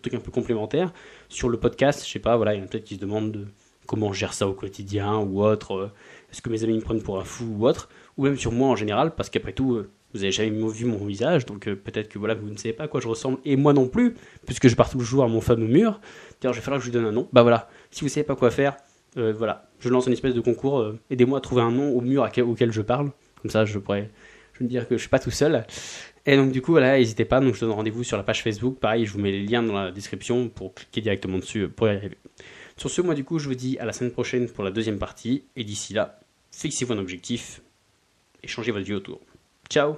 trucs 0.01 0.13
un 0.13 0.19
peu 0.19 0.31
complémentaires. 0.31 0.93
Sur 1.27 1.49
le 1.49 1.57
podcast, 1.57 2.05
je 2.05 2.11
sais 2.11 2.19
pas, 2.19 2.35
voilà, 2.35 2.53
il 2.53 2.59
y 2.59 2.61
en 2.61 2.65
a 2.65 2.67
peut-être 2.67 2.83
qui 2.83 2.95
se 2.95 2.99
demandent 2.99 3.47
comment 3.89 4.13
je 4.13 4.19
gère 4.19 4.33
ça 4.33 4.47
au 4.47 4.53
quotidien 4.53 5.17
ou 5.17 5.43
autre. 5.43 5.73
Euh, 5.73 5.91
est-ce 6.31 6.41
que 6.41 6.49
mes 6.49 6.63
amis 6.63 6.75
me 6.75 6.81
prennent 6.81 7.01
pour 7.01 7.19
un 7.19 7.23
fou 7.23 7.45
ou 7.57 7.67
autre 7.67 7.89
Ou 8.17 8.23
même 8.25 8.38
sur 8.38 8.51
moi 8.51 8.69
en 8.69 8.75
général, 8.75 9.15
parce 9.15 9.29
qu'après 9.29 9.53
tout, 9.53 9.73
euh, 9.73 9.89
vous 10.13 10.23
avez 10.23 10.31
jamais 10.31 10.51
vu 10.69 10.85
mon 10.85 11.03
visage, 11.05 11.45
donc 11.45 11.67
euh, 11.67 11.75
peut-être 11.75 12.07
que 12.07 12.19
voilà, 12.19 12.35
vous 12.35 12.49
ne 12.49 12.57
savez 12.57 12.73
pas 12.73 12.83
à 12.83 12.88
quoi 12.88 13.01
je 13.01 13.07
ressemble, 13.07 13.39
et 13.45 13.55
moi 13.55 13.73
non 13.73 13.88
plus, 13.88 14.15
puisque 14.45 14.67
je 14.67 14.75
pars 14.75 14.89
toujours 14.89 15.23
à 15.23 15.27
mon 15.27 15.41
fameux 15.41 15.67
mur. 15.67 15.99
D'ailleurs, 16.39 16.53
je 16.53 16.59
vais 16.59 16.63
falloir 16.63 16.79
que 16.79 16.85
je 16.85 16.91
lui 16.91 16.93
donne 16.97 17.05
un 17.05 17.11
nom. 17.11 17.27
Bah 17.33 17.41
voilà, 17.41 17.67
si 17.89 18.01
vous 18.01 18.09
savez 18.09 18.23
pas 18.23 18.35
quoi 18.35 18.51
faire, 18.51 18.77
voilà, 19.15 19.69
je 19.79 19.89
lance 19.89 20.05
une 20.05 20.13
espèce 20.13 20.35
de 20.35 20.39
concours. 20.39 20.93
Aidez-moi 21.09 21.39
à 21.39 21.41
trouver 21.41 21.61
un 21.61 21.71
nom 21.71 21.89
au 21.89 22.01
mur 22.01 22.29
auquel 22.45 22.71
je 22.71 22.81
parle. 22.81 23.11
Comme 23.41 23.51
ça, 23.51 23.65
je 23.65 23.79
pourrais 23.79 24.09
je 24.53 24.63
me 24.63 24.69
dire 24.69 24.88
que 24.88 24.95
je 24.95 25.01
suis 25.01 25.09
pas 25.09 25.19
tout 25.19 25.31
seul. 25.31 25.65
Et 26.29 26.38
donc 26.38 26.51
du 26.51 26.62
coup, 26.62 26.74
voilà, 26.74 26.95
n'hésitez 27.00 27.25
pas. 27.25 27.39
Donc 27.39 27.55
je 27.55 27.62
donne 27.62 27.71
rendez-vous 27.71 28.03
sur 28.03 28.15
la 28.15 28.21
page 28.21 28.43
Facebook. 28.43 28.77
Pareil, 28.77 29.03
je 29.03 29.12
vous 29.12 29.19
mets 29.19 29.31
les 29.31 29.43
liens 29.43 29.63
dans 29.63 29.74
la 29.74 29.91
description 29.91 30.48
pour 30.48 30.75
cliquer 30.75 31.01
directement 31.01 31.39
dessus 31.39 31.67
pour 31.69 31.88
y 31.88 31.89
arriver. 31.89 32.19
Sur 32.77 32.91
ce, 32.91 33.01
moi 33.01 33.15
du 33.15 33.24
coup, 33.24 33.39
je 33.39 33.48
vous 33.48 33.55
dis 33.55 33.79
à 33.79 33.86
la 33.86 33.93
semaine 33.93 34.12
prochaine 34.12 34.48
pour 34.48 34.63
la 34.63 34.69
deuxième 34.69 35.00
partie. 35.00 35.45
Et 35.55 35.63
d'ici 35.63 35.95
là, 35.95 36.19
fixez-vous 36.51 36.93
un 36.93 37.00
objectif 37.00 37.63
et 38.43 38.48
changez 38.48 38.71
votre 38.71 38.86
vie 38.86 38.93
autour. 38.93 39.19
Ciao 39.71 39.98